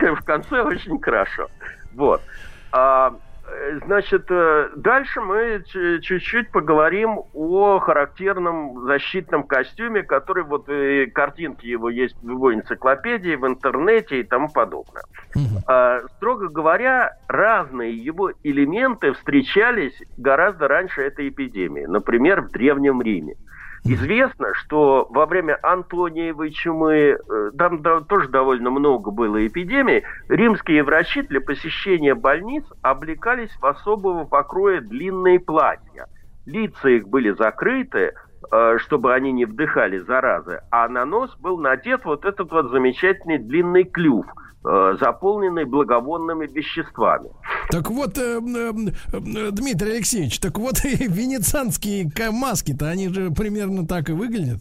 В 0.00 0.24
конце 0.24 0.60
очень 0.62 1.00
хорошо. 1.00 1.48
Вот. 1.94 2.22
А, 2.70 3.14
э, 3.46 3.80
значит, 3.84 4.26
э, 4.30 4.70
дальше 4.76 5.20
мы 5.20 5.64
чуть-чуть 5.66 6.50
поговорим 6.50 7.20
о 7.34 7.78
характерном 7.80 8.84
защитном 8.86 9.44
костюме, 9.44 10.02
который 10.02 10.44
вот 10.44 10.68
и 10.68 11.06
картинки 11.06 11.66
его 11.66 11.88
есть 11.88 12.16
в 12.22 12.28
любой 12.28 12.54
энциклопедии, 12.54 13.34
в 13.34 13.46
интернете 13.46 14.20
и 14.20 14.22
тому 14.22 14.48
подобное. 14.48 15.02
Угу. 15.34 15.62
А, 15.66 16.00
строго 16.16 16.48
говоря, 16.48 17.16
разные 17.26 17.96
его 17.96 18.32
элементы 18.42 19.12
встречались 19.14 19.94
гораздо 20.16 20.68
раньше 20.68 21.02
этой 21.02 21.28
эпидемии. 21.28 21.86
Например, 21.86 22.42
в 22.42 22.50
Древнем 22.50 23.02
Риме. 23.02 23.34
Известно, 23.84 24.54
что 24.54 25.06
во 25.10 25.26
время 25.26 25.58
Антониевой 25.62 26.50
чумы, 26.50 27.16
э, 27.18 27.50
там 27.56 27.82
да, 27.82 28.00
тоже 28.00 28.28
довольно 28.28 28.70
много 28.70 29.10
было 29.10 29.46
эпидемий, 29.46 30.04
римские 30.28 30.82
врачи 30.82 31.22
для 31.22 31.40
посещения 31.40 32.14
больниц 32.14 32.64
облекались 32.82 33.54
в 33.60 33.64
особого 33.64 34.24
покроя 34.24 34.80
длинные 34.80 35.40
платья. 35.40 36.06
Лица 36.44 36.88
их 36.88 37.08
были 37.08 37.30
закрыты, 37.30 38.14
э, 38.50 38.78
чтобы 38.78 39.14
они 39.14 39.32
не 39.32 39.44
вдыхали 39.44 39.98
заразы, 39.98 40.60
а 40.70 40.88
на 40.88 41.04
нос 41.04 41.36
был 41.36 41.58
надет 41.58 42.04
вот 42.04 42.24
этот 42.24 42.50
вот 42.50 42.70
замечательный 42.70 43.38
длинный 43.38 43.84
клюв– 43.84 44.26
заполненный 44.62 45.64
благовонными 45.64 46.46
веществами. 46.46 47.30
Так 47.70 47.90
вот, 47.90 48.16
э, 48.16 48.40
э, 48.40 48.72
э, 49.12 49.50
Дмитрий 49.52 49.92
Алексеевич, 49.92 50.40
так 50.40 50.58
вот 50.58 50.84
и 50.84 51.06
венецианские 51.06 52.10
маски-то, 52.30 52.88
они 52.88 53.08
же 53.08 53.30
примерно 53.30 53.86
так 53.86 54.08
и 54.08 54.12
выглядят. 54.12 54.60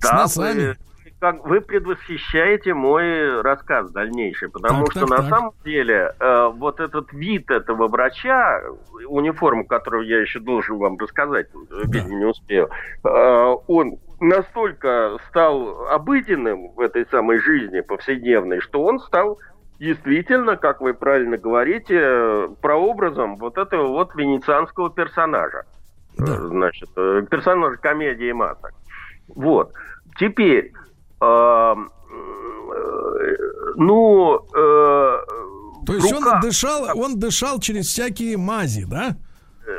Да, 0.00 0.26
с 0.26 0.36
носами. 0.36 0.68
Вы, 0.68 0.76
как, 1.18 1.46
вы 1.46 1.60
предвосхищаете 1.60 2.74
мой 2.74 3.40
рассказ 3.42 3.90
дальнейший, 3.90 4.48
потому 4.50 4.84
так, 4.84 4.92
что 4.92 5.00
так, 5.00 5.10
на 5.10 5.16
так. 5.16 5.28
самом 5.28 5.54
деле 5.64 6.14
э, 6.18 6.50
вот 6.54 6.80
этот 6.80 7.12
вид 7.12 7.50
этого 7.50 7.88
врача, 7.88 8.62
униформу, 9.06 9.66
которую 9.66 10.06
я 10.06 10.20
еще 10.20 10.40
должен 10.40 10.78
вам 10.78 10.98
рассказать, 10.98 11.48
да. 11.86 12.00
не 12.00 12.24
успею, 12.24 12.70
э, 13.04 13.54
он 13.66 13.98
настолько 14.20 15.18
стал 15.28 15.88
обыденным 15.88 16.72
в 16.74 16.80
этой 16.80 17.06
самой 17.06 17.38
жизни 17.38 17.80
повседневной, 17.80 18.60
что 18.60 18.82
он 18.82 19.00
стал 19.00 19.38
действительно, 19.78 20.56
как 20.56 20.80
вы 20.80 20.94
правильно 20.94 21.36
говорите, 21.36 22.48
прообразом 22.60 23.36
вот 23.36 23.58
этого 23.58 23.88
вот 23.88 24.14
венецианского 24.14 24.90
персонажа. 24.90 25.64
Да. 26.18 26.48
Значит, 26.48 26.88
э, 26.96 27.26
персонажа 27.30 27.76
комедии 27.76 28.32
масок. 28.32 28.72
Вот. 29.28 29.72
Теперь, 30.18 30.72
э, 31.20 31.24
э, 31.24 31.76
ну, 33.76 34.38
э, 34.56 35.18
то 35.86 35.92
есть 35.94 36.12
он 36.12 36.40
дышал, 36.40 36.86
он 36.94 37.18
дышал 37.18 37.60
через 37.60 37.86
всякие 37.86 38.36
мази, 38.38 38.86
да? 38.88 39.16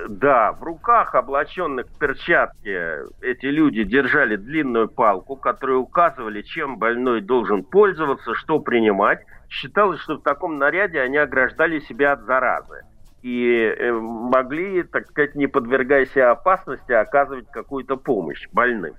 Да, 0.10 0.52
в 0.52 0.64
руках, 0.64 1.16
облаченных 1.16 1.88
в 1.88 1.98
перчатки, 1.98 3.06
эти 3.22 3.46
люди 3.46 3.84
держали 3.84 4.36
длинную 4.36 4.90
палку, 4.90 5.36
которую 5.36 5.82
указывали, 5.82 6.42
чем 6.42 6.78
больной 6.78 7.22
должен 7.22 7.64
пользоваться, 7.64 8.34
что 8.36 8.60
принимать. 8.60 9.20
Считалось, 9.50 10.02
что 10.02 10.16
в 10.16 10.24
таком 10.24 10.58
наряде 10.58 11.00
они 11.00 11.18
ограждали 11.18 11.80
себя 11.80 12.14
от 12.14 12.24
заразы 12.24 12.84
и 13.22 13.76
э, 13.78 13.92
могли, 13.92 14.84
так 14.84 15.08
сказать, 15.08 15.36
не 15.36 15.48
подвергая 15.48 16.06
себя 16.06 16.32
опасности, 16.32 16.92
оказывать 16.92 17.50
какую-то 17.52 17.98
помощь 17.98 18.48
больным. 18.52 18.94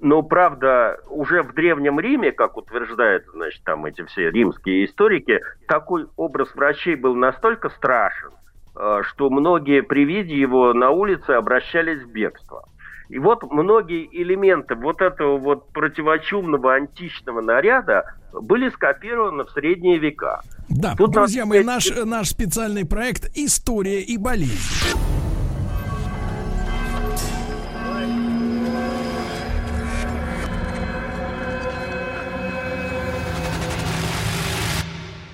Но, 0.00 0.22
правда, 0.22 0.98
уже 1.08 1.42
в 1.42 1.52
Древнем 1.52 2.00
Риме, 2.00 2.32
как 2.32 2.56
утверждают, 2.56 3.24
значит, 3.32 3.62
там 3.64 3.84
эти 3.84 4.04
все 4.04 4.30
римские 4.30 4.86
историки, 4.86 5.40
такой 5.68 6.06
образ 6.16 6.54
врачей 6.54 6.94
был 6.94 7.14
настолько 7.14 7.68
страшен, 7.68 8.30
э, 8.30 8.43
что 8.74 9.30
многие 9.30 9.82
при 9.82 10.04
виде 10.04 10.36
его 10.36 10.72
на 10.72 10.90
улице 10.90 11.30
обращались 11.30 12.02
в 12.02 12.10
бегство. 12.10 12.68
И 13.08 13.18
вот 13.18 13.42
многие 13.52 14.08
элементы 14.10 14.74
вот 14.74 15.00
этого 15.00 15.36
вот 15.36 15.72
противочумного 15.72 16.74
античного 16.74 17.40
наряда 17.40 18.14
были 18.32 18.70
скопированы 18.70 19.44
в 19.44 19.50
средние 19.50 19.98
века. 19.98 20.40
Да, 20.68 20.94
Тут 20.96 21.12
друзья 21.12 21.44
мои, 21.44 21.62
наш, 21.62 21.90
наш 22.04 22.28
специальный 22.30 22.86
проект 22.86 23.30
«История 23.34 24.00
и 24.00 24.16
болезнь». 24.16 24.58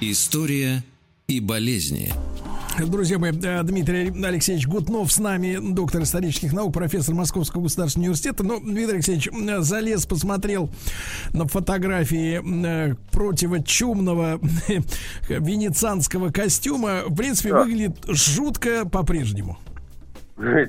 История 0.03 0.83
и 1.29 1.41
болезни. 1.41 2.13
Друзья 2.79 3.19
мои, 3.19 3.33
э, 3.33 3.63
Дмитрий 3.63 4.13
Алексеевич 4.25 4.67
Гутнов 4.67 5.11
с 5.11 5.19
нами, 5.19 5.59
доктор 5.61 6.03
исторических 6.03 6.53
наук, 6.53 6.73
профессор 6.73 7.15
Московского 7.15 7.63
государственного 7.63 8.11
университета. 8.11 8.45
Но 8.45 8.61
Дмитрий 8.61 8.95
Алексеевич 8.95 9.29
залез, 9.59 10.07
посмотрел 10.07 10.71
на 11.35 11.47
фотографии 11.47 12.41
э, 12.41 12.95
противочумного 13.13 14.39
венецианского 15.29 16.31
костюма. 16.31 17.03
В 17.07 17.17
принципе, 17.17 17.51
да. 17.51 17.63
выглядит 17.63 17.97
жутко 18.09 18.89
по-прежнему. 18.89 19.59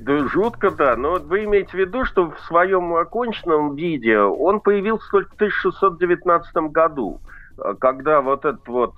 Да, 0.02 0.28
жутко, 0.28 0.70
да. 0.72 0.98
Но 0.98 1.14
вы 1.14 1.46
имеете 1.46 1.70
в 1.72 1.76
виду, 1.76 2.04
что 2.04 2.32
в 2.32 2.40
своем 2.42 2.94
оконченном 2.94 3.76
виде 3.76 4.18
он 4.20 4.60
появился 4.60 5.10
только 5.10 5.32
в 5.32 5.36
1619 5.36 6.54
году, 6.74 7.22
э, 7.58 7.76
когда 7.80 8.22
вот 8.22 8.44
этот 8.44 8.68
вот 8.68 8.96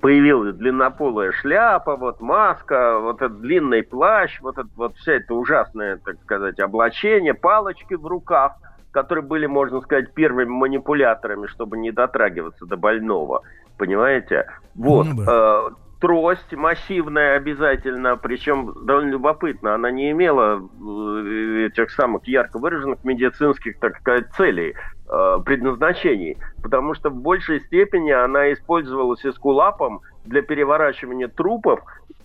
появилась 0.00 0.54
длиннополая 0.54 1.32
шляпа, 1.32 1.96
вот 1.96 2.20
маска, 2.20 2.98
вот 2.98 3.16
этот 3.16 3.40
длинный 3.40 3.82
плащ, 3.82 4.40
вот 4.40 4.58
это 4.58 4.68
вот 4.76 4.96
вся 4.96 5.14
эта 5.14 5.34
ужасное, 5.34 5.98
так 6.04 6.16
сказать, 6.22 6.60
облачение, 6.60 7.34
палочки 7.34 7.94
в 7.94 8.06
руках, 8.06 8.52
которые 8.92 9.24
были, 9.24 9.46
можно 9.46 9.80
сказать, 9.80 10.12
первыми 10.12 10.50
манипуляторами, 10.50 11.46
чтобы 11.46 11.78
не 11.78 11.90
дотрагиваться 11.90 12.66
до 12.66 12.76
больного. 12.76 13.42
Понимаете? 13.78 14.46
Вот. 14.74 15.06
Ну, 15.06 15.24
да. 15.24 15.62
Трость 16.02 16.52
массивная 16.52 17.36
обязательно, 17.36 18.16
причем 18.16 18.74
довольно 18.84 19.10
любопытно, 19.10 19.76
она 19.76 19.92
не 19.92 20.10
имела 20.10 20.58
э, 20.58 21.68
этих 21.68 21.92
самых 21.92 22.26
ярко 22.26 22.58
выраженных 22.58 23.04
медицинских, 23.04 23.78
так 23.78 23.96
сказать, 23.98 24.26
целей, 24.36 24.74
э, 25.08 25.38
предназначений, 25.44 26.38
потому 26.60 26.94
что 26.94 27.10
в 27.10 27.14
большей 27.14 27.60
степени 27.60 28.10
она 28.10 28.52
использовалась 28.52 29.24
эскулапом 29.24 30.00
для 30.24 30.42
переворачивания 30.42 31.28
трупов 31.28 31.78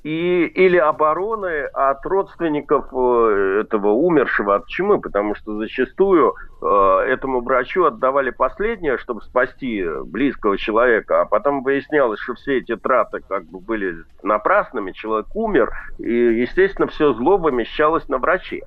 и, 0.07 0.45
или 0.45 0.77
обороны 0.77 1.65
от 1.73 2.05
родственников 2.05 2.85
э, 2.93 3.61
этого 3.61 3.89
умершего 3.89 4.55
от 4.55 4.65
чумы, 4.67 5.01
потому 5.01 5.35
что 5.35 5.57
зачастую 5.57 6.33
э, 6.61 6.65
этому 7.09 7.41
врачу 7.41 7.83
отдавали 7.83 8.29
последнее, 8.29 8.97
чтобы 8.99 9.21
спасти 9.23 9.85
близкого 10.05 10.57
человека, 10.57 11.19
а 11.19 11.25
потом 11.25 11.61
выяснялось, 11.61 12.21
что 12.21 12.35
все 12.35 12.59
эти 12.59 12.77
траты 12.77 13.19
как 13.27 13.47
бы 13.47 13.59
были 13.59 13.97
напрасными, 14.23 14.93
человек 14.93 15.27
умер, 15.33 15.71
и, 15.97 16.09
естественно, 16.09 16.87
все 16.87 17.13
зло 17.13 17.37
вымещалось 17.37 18.07
на 18.07 18.17
враче. 18.17 18.61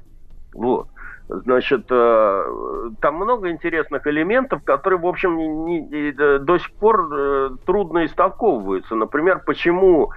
Вот. 0.53 0.89
Значит, 1.33 1.87
э, 1.89 2.91
там 3.01 3.15
много 3.15 3.51
интересных 3.51 4.07
элементов, 4.07 4.63
которые, 4.65 4.99
в 4.99 5.07
общем, 5.07 5.65
не, 5.65 5.81
не, 5.81 6.13
до 6.13 6.59
сих 6.59 6.73
пор 6.73 7.09
э, 7.11 7.51
трудно 7.65 8.05
истолковываются. 8.05 8.95
Например, 8.95 9.41
почему 9.47 10.11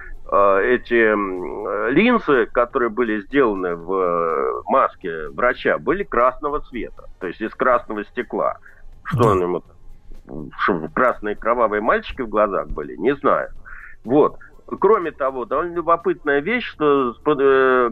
эти 0.62 1.90
линзы, 1.90 2.46
которые 2.46 2.88
были 2.88 3.20
сделаны 3.22 3.76
в 3.76 4.62
маске 4.66 5.28
врача, 5.30 5.78
были 5.78 6.02
красного 6.02 6.60
цвета, 6.60 7.04
то 7.20 7.26
есть 7.26 7.40
из 7.40 7.50
красного 7.54 8.04
стекла. 8.04 8.58
Что 9.04 9.28
он 9.28 9.42
ему 9.42 9.62
чтобы 10.60 10.88
красные 10.88 11.34
кровавые 11.36 11.80
мальчики 11.80 12.22
в 12.22 12.28
глазах 12.28 12.68
были, 12.68 12.96
не 12.96 13.14
знаю. 13.14 13.50
Вот. 14.04 14.38
Кроме 14.80 15.10
того, 15.10 15.44
довольно 15.44 15.74
любопытная 15.74 16.40
вещь, 16.40 16.64
что 16.64 17.14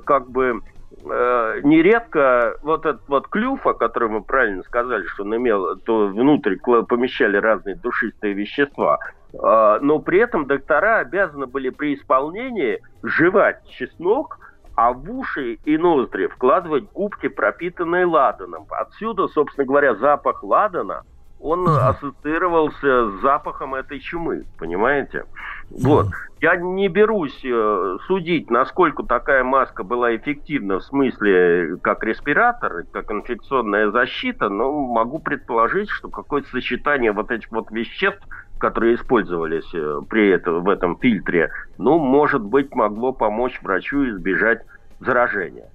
как 0.04 0.30
бы 0.30 0.62
э, 1.04 1.60
нередко 1.62 2.56
вот 2.62 2.86
этот 2.86 3.06
вот 3.08 3.28
клюв, 3.28 3.66
о 3.66 3.74
котором 3.74 4.14
вы 4.14 4.22
правильно 4.22 4.62
сказали, 4.62 5.04
что 5.06 5.24
он 5.24 5.36
имел, 5.36 5.76
то 5.76 6.08
внутрь 6.08 6.56
помещали 6.56 7.36
разные 7.36 7.76
душистые 7.76 8.32
вещества, 8.32 8.98
э, 9.02 9.21
но 9.32 9.98
при 9.98 10.18
этом 10.18 10.46
доктора 10.46 10.98
обязаны 10.98 11.46
были 11.46 11.70
при 11.70 11.94
исполнении 11.94 12.80
жевать 13.02 13.66
чеснок, 13.70 14.38
а 14.74 14.92
в 14.92 15.10
уши 15.10 15.58
и 15.64 15.76
ноздри 15.76 16.26
вкладывать 16.26 16.84
губки, 16.92 17.28
пропитанные 17.28 18.06
ладаном. 18.06 18.66
Отсюда, 18.70 19.28
собственно 19.28 19.66
говоря, 19.66 19.94
запах 19.96 20.42
ладана, 20.42 21.02
он 21.42 21.68
ассоциировался 21.68 23.10
с 23.10 23.20
запахом 23.20 23.74
этой 23.74 23.98
чумы, 23.98 24.44
понимаете? 24.58 25.24
Вот. 25.70 26.06
Я 26.40 26.56
не 26.56 26.88
берусь 26.88 27.40
э, 27.44 27.96
судить, 28.06 28.50
насколько 28.50 29.02
такая 29.02 29.42
маска 29.42 29.82
была 29.82 30.14
эффективна 30.14 30.78
в 30.78 30.84
смысле 30.84 31.78
как 31.82 32.04
респиратор, 32.04 32.84
как 32.92 33.10
инфекционная 33.10 33.90
защита, 33.90 34.48
но 34.48 34.72
могу 34.72 35.18
предположить, 35.18 35.88
что 35.88 36.08
какое-то 36.08 36.48
сочетание 36.50 37.12
вот 37.12 37.30
этих 37.30 37.50
вот 37.50 37.70
веществ, 37.70 38.24
которые 38.62 38.94
использовались 38.94 39.68
э, 39.74 40.00
при 40.08 40.30
этом, 40.30 40.62
в 40.62 40.68
этом 40.68 40.96
фильтре, 40.96 41.50
ну, 41.78 41.98
может 41.98 42.42
быть, 42.42 42.72
могло 42.72 43.12
помочь 43.12 43.60
врачу 43.60 44.08
избежать 44.08 44.62
заражения. 45.00 45.68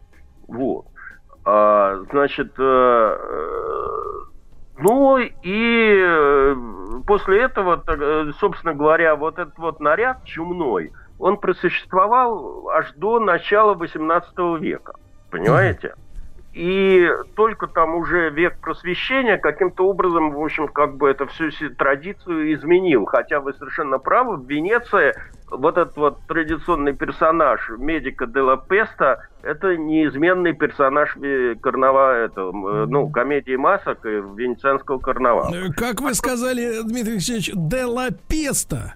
Вот. 0.47 0.86
А, 1.43 1.97
значит, 2.10 2.54
э, 2.58 3.17
ну 4.80 5.17
и 5.17 6.02
э, 6.02 6.56
после 7.06 7.41
этого, 7.41 7.84
э, 7.86 8.32
собственно 8.39 8.73
говоря, 8.73 9.17
вот 9.17 9.38
этот 9.38 9.58
вот 9.58 9.82
наряд 9.82 10.23
чумной, 10.23 10.93
он 11.19 11.36
просуществовал 11.38 12.69
аж 12.69 12.93
до 12.93 13.19
начала 13.19 13.76
XVIII 13.76 14.60
века. 14.60 14.93
Понимаете? 15.30 15.93
И 16.58 17.08
только 17.36 17.67
там 17.67 17.93
уже 17.93 18.32
век 18.32 18.58
просвещения 18.60 19.38
каким-то 19.38 19.88
образом, 19.88 20.32
в 20.32 20.41
общем, 20.41 20.67
как 20.67 20.98
бы 20.98 21.08
это 21.08 21.28
всю 21.28 21.52
традицию 21.78 22.52
изменил. 22.56 23.06
Хотя 23.06 23.41
вы 23.41 23.54
совершенно 23.54 24.00
правы, 24.00 24.38
в 24.38 24.50
Венеции 24.50 25.13
вот 25.52 25.78
этот 25.78 25.96
вот 25.98 26.20
традиционный 26.28 26.93
персонаж 26.93 27.70
медика 27.78 28.26
Делла 28.26 28.58
Песта 28.58 29.28
это 29.43 29.78
неизменный 29.78 30.54
персонаж 30.54 31.15
карнавала, 31.62 32.13
это, 32.13 32.52
ну, 32.52 33.08
комедии 33.10 33.56
масок 33.56 34.04
и 34.06 34.10
венецианского 34.10 34.98
карнавала. 34.98 35.54
Э, 35.54 35.72
как 35.72 36.02
вы 36.02 36.15
сказали, 36.15 36.82
Дмитрий 36.82 37.13
Алексеевич, 37.13 37.52
Делла 37.54 38.08
Песта? 38.28 38.96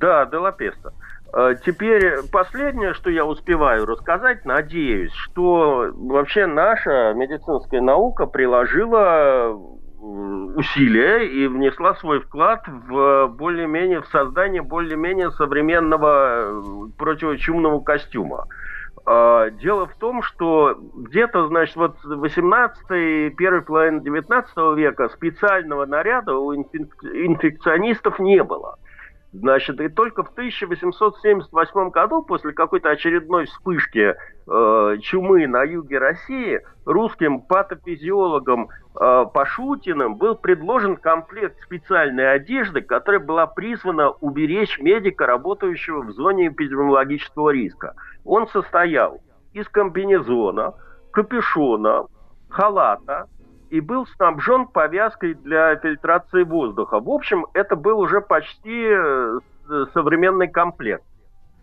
Да, 0.00 0.24
Делла 0.24 0.50
Песта. 0.50 0.94
Э, 1.32 1.54
теперь 1.64 2.22
последнее, 2.30 2.94
что 2.94 3.10
я 3.10 3.24
успеваю 3.24 3.86
рассказать, 3.86 4.44
надеюсь, 4.44 5.12
что 5.12 5.90
вообще 5.94 6.46
наша 6.46 7.12
медицинская 7.14 7.80
наука 7.80 8.26
приложила 8.26 9.58
усилия 10.00 11.26
и 11.26 11.46
внесла 11.46 11.94
свой 11.96 12.20
вклад 12.20 12.66
в 12.68 13.28
более-менее 13.28 14.02
в 14.02 14.06
создание 14.06 14.62
более-менее 14.62 15.30
современного 15.32 16.90
противочумного 16.96 17.80
костюма. 17.80 18.46
Э, 19.06 19.50
дело 19.60 19.86
в 19.86 19.94
том, 19.96 20.22
что 20.22 20.76
где-то, 20.94 21.48
значит, 21.48 21.76
вот 21.76 21.96
18 22.04 23.36
первой 23.36 23.62
половины 23.62 24.00
19 24.00 24.56
века 24.76 25.08
специального 25.08 25.86
наряда 25.86 26.34
у 26.34 26.54
инфекционистов 26.54 28.18
не 28.18 28.42
было. 28.42 28.78
Значит, 29.38 29.80
и 29.82 29.88
только 29.88 30.22
в 30.24 30.30
1878 30.30 31.90
году, 31.90 32.22
после 32.22 32.52
какой-то 32.52 32.88
очередной 32.88 33.44
вспышки 33.44 34.14
э, 34.14 34.96
чумы 35.02 35.46
на 35.46 35.62
юге 35.62 35.98
России, 35.98 36.62
русским 36.86 37.42
патофизиологам 37.42 38.68
э, 38.98 39.24
Пашутиным 39.34 40.16
был 40.16 40.36
предложен 40.36 40.96
комплект 40.96 41.60
специальной 41.60 42.32
одежды, 42.32 42.80
которая 42.80 43.20
была 43.20 43.46
призвана 43.46 44.10
уберечь 44.10 44.78
медика, 44.78 45.26
работающего 45.26 46.00
в 46.00 46.12
зоне 46.12 46.48
эпидемиологического 46.48 47.50
риска. 47.50 47.94
Он 48.24 48.48
состоял 48.48 49.20
из 49.52 49.68
комбинезона, 49.68 50.72
капюшона, 51.12 52.06
халата 52.48 53.26
и 53.70 53.80
был 53.80 54.06
снабжен 54.06 54.66
повязкой 54.66 55.34
для 55.34 55.76
фильтрации 55.76 56.42
воздуха. 56.42 57.00
В 57.00 57.10
общем, 57.10 57.46
это 57.54 57.76
был 57.76 57.98
уже 57.98 58.20
почти 58.20 58.86
э, 58.88 59.38
современный 59.92 60.48
комплект 60.48 61.04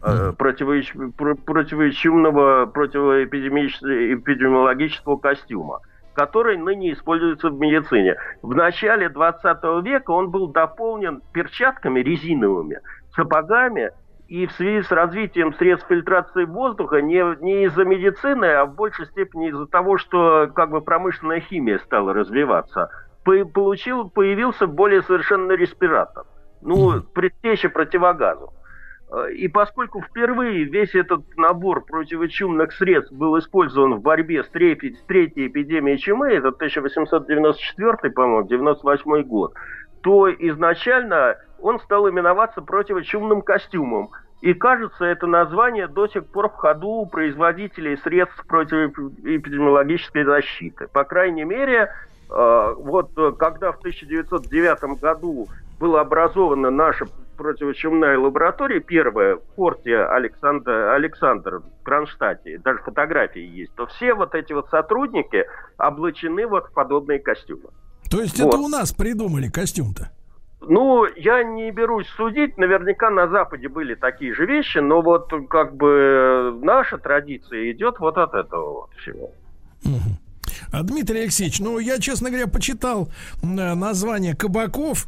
э, 0.02 0.32
противоичумного, 0.38 2.66
противоэпидемиологического 2.68 5.18
костюма 5.18 5.82
который 6.16 6.58
ныне 6.58 6.94
используется 6.94 7.50
в 7.50 7.60
медицине. 7.60 8.16
В 8.44 8.56
начале 8.56 9.10
20 9.10 9.44
века 9.84 10.12
он 10.12 10.30
был 10.30 10.48
дополнен 10.48 11.24
перчатками 11.34 12.02
резиновыми, 12.02 12.82
сапогами 13.16 13.90
и 14.34 14.48
в 14.48 14.52
связи 14.54 14.82
с 14.82 14.90
развитием 14.90 15.54
средств 15.54 15.88
фильтрации 15.88 16.46
воздуха 16.46 17.04
не, 17.04 17.20
не 17.44 17.66
из-за 17.66 17.86
медицины, 17.86 18.46
а 18.46 18.66
в 18.66 18.74
большей 18.74 19.06
степени 19.06 19.50
из-за 19.50 19.68
того, 19.68 20.00
что 20.00 20.50
как 20.56 20.72
бы 20.72 20.82
промышленная 20.82 21.40
химия 21.40 21.78
стала 21.78 22.16
развиваться, 22.16 22.90
по, 23.24 23.46
получил, 23.46 24.10
появился 24.10 24.66
более 24.66 25.04
совершенный 25.04 25.56
респиратор. 25.56 26.24
Ну, 26.64 27.00
предтеча 27.14 27.70
противогазу. 27.70 28.52
И 29.36 29.48
поскольку 29.50 30.02
впервые 30.02 30.64
весь 30.64 30.96
этот 30.96 31.22
набор 31.38 31.86
противочумных 31.86 32.74
средств 32.74 33.14
был 33.14 33.38
использован 33.38 33.94
в 33.98 34.02
борьбе 34.02 34.44
с 34.44 34.48
третьей, 34.48 34.96
с 34.96 35.04
третьей 35.04 35.46
эпидемией 35.46 36.00
чумы, 36.00 36.30
это 36.30 36.48
1894, 36.48 38.12
по-моему, 38.12 38.48
98 38.48 39.22
год, 39.28 39.54
то 40.02 40.28
изначально 40.28 41.38
он 41.64 41.80
стал 41.80 42.10
именоваться 42.10 42.62
противочумным 42.62 43.44
костюмом. 43.44 44.10
И 44.44 44.54
кажется, 44.54 45.06
это 45.06 45.26
название 45.26 45.88
до 45.88 46.06
сих 46.08 46.26
пор 46.26 46.50
в 46.50 46.56
ходу 46.56 46.90
у 46.90 47.06
производителей 47.06 47.98
средств 48.04 48.46
противоэпидемиологической 48.46 50.26
защиты. 50.26 50.88
По 50.92 51.06
крайней 51.06 51.46
мере, 51.46 51.94
э, 52.30 52.74
вот 52.78 53.12
э, 53.16 53.32
когда 53.40 53.72
в 53.72 53.78
1909 53.78 55.00
году 55.00 55.48
была 55.80 56.02
образована 56.02 56.72
наша 56.72 57.06
противочумная 57.38 58.20
лаборатория, 58.20 58.82
первая 58.82 59.38
в 59.38 59.44
порте 59.56 59.98
Александр, 59.98 60.90
Александр 60.90 61.60
в 61.60 61.84
Кронштадте, 61.84 62.58
даже 62.58 62.80
фотографии 62.80 63.42
есть, 63.42 63.74
то 63.76 63.86
все 63.86 64.14
вот 64.14 64.36
эти 64.36 64.52
вот 64.52 64.68
сотрудники 64.70 65.46
облачены 65.78 66.48
вот 66.48 66.66
в 66.66 66.74
подобные 66.74 67.20
костюмы. 67.20 67.70
То 68.12 68.20
есть 68.20 68.38
вот. 68.42 68.50
это 68.50 68.58
у 68.58 68.68
нас 68.68 68.92
придумали 68.92 69.48
костюм-то? 69.48 70.12
Ну, 70.68 71.06
я 71.16 71.44
не 71.44 71.72
берусь 71.72 72.08
судить, 72.16 72.58
наверняка 72.58 73.10
на 73.10 73.28
Западе 73.28 73.70
были 73.70 73.96
такие 73.96 74.34
же 74.34 74.46
вещи, 74.46 74.78
но 74.80 75.02
вот 75.02 75.32
как 75.50 75.76
бы 75.76 76.58
наша 76.62 76.98
традиция 76.98 77.72
идет 77.72 78.00
вот 78.00 78.18
от 78.18 78.34
этого 78.34 78.74
вот 78.74 78.90
всего. 79.02 79.32
А 80.72 80.82
Дмитрий 80.82 81.22
Алексеевич, 81.22 81.60
ну 81.60 81.78
я, 81.78 82.00
честно 82.00 82.30
говоря, 82.30 82.48
почитал 82.48 83.10
название 83.42 84.36
кабаков 84.36 85.08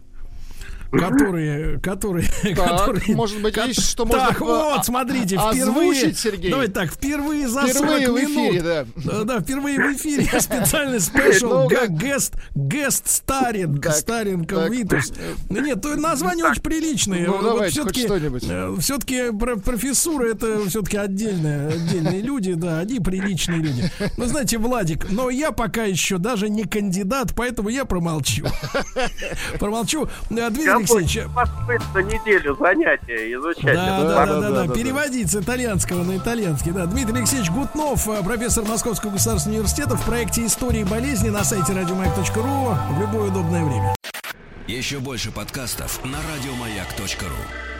которые, 0.91 1.79
которые, 1.79 2.27
так, 2.43 2.55
которые, 2.55 3.15
может 3.15 3.41
быть, 3.41 3.55
есть 3.57 3.89
что 3.89 4.05
можно 4.05 4.27
Так, 4.27 4.41
вот, 4.41 4.85
смотрите, 4.85 5.37
впервые, 5.37 6.13
Сергей. 6.13 6.51
Давайте 6.51 6.73
так, 6.73 6.91
впервые 6.91 7.47
за 7.47 7.67
впервые 7.67 8.07
40 8.07 8.09
в 8.09 8.23
эфире, 8.25 8.51
минут, 8.51 8.85
да. 8.95 9.23
да, 9.23 9.39
впервые 9.39 9.77
в 9.77 9.95
эфире 9.95 10.25
специальный 10.39 10.99
спешл, 10.99 11.67
гест, 11.89 12.33
гест 12.53 13.09
старинг, 13.09 13.85
старинг 13.91 14.51
Витус. 14.69 15.13
Нет, 15.49 15.81
то 15.81 15.95
название 15.95 16.45
очень 16.45 16.61
приличное. 16.61 17.27
Ну, 17.27 17.41
давайте, 17.41 17.81
все-таки, 17.81 18.07
э, 18.07 18.75
все-таки 18.79 19.31
профессура 19.31 20.25
это 20.29 20.67
все-таки 20.67 20.97
отдельные, 20.97 21.69
отдельные 21.69 22.21
люди, 22.21 22.53
да, 22.53 22.79
они 22.79 22.99
приличные 22.99 23.59
люди. 23.59 23.89
Ну, 24.17 24.25
знаете, 24.25 24.57
Владик, 24.57 25.09
но 25.09 25.29
я 25.29 25.51
пока 25.51 25.83
еще 25.83 26.17
даже 26.17 26.49
не 26.49 26.63
кандидат, 26.63 27.33
поэтому 27.35 27.69
я 27.69 27.85
промолчу. 27.85 28.45
Промолчу. 29.59 30.09
Дмитрий 30.29 30.74
Алексеевич. 30.77 31.19
За 31.93 32.03
неделю 32.03 32.55
занятия 32.59 33.33
изучать. 33.33 33.75
Да, 33.75 34.03
да, 34.03 34.25
да, 34.25 34.39
да, 34.41 34.67
да, 34.67 34.73
переводить 34.73 35.31
с 35.31 35.35
итальянского 35.35 36.03
на 36.03 36.17
итальянский. 36.17 36.71
Да. 36.71 36.85
Дмитрий 36.85 37.19
Алексеевич 37.19 37.49
Гутнов, 37.51 38.07
э, 38.07 38.23
профессор 38.23 38.65
Московского 38.65 39.11
государственного 39.11 39.59
университета 39.59 39.95
в 39.95 40.05
проекте 40.05 40.45
«Истории 40.45 40.83
болезни» 40.83 41.29
на 41.29 41.43
сайте 41.43 41.73
радиомаяк.ру 41.73 42.75
в 42.95 43.01
любое 43.01 43.29
удобное 43.29 43.63
время. 43.63 43.95
Еще 44.67 44.99
больше 44.99 45.31
подкастов 45.31 46.03
на 46.03 46.17
радиомаяк.ру 46.17 47.74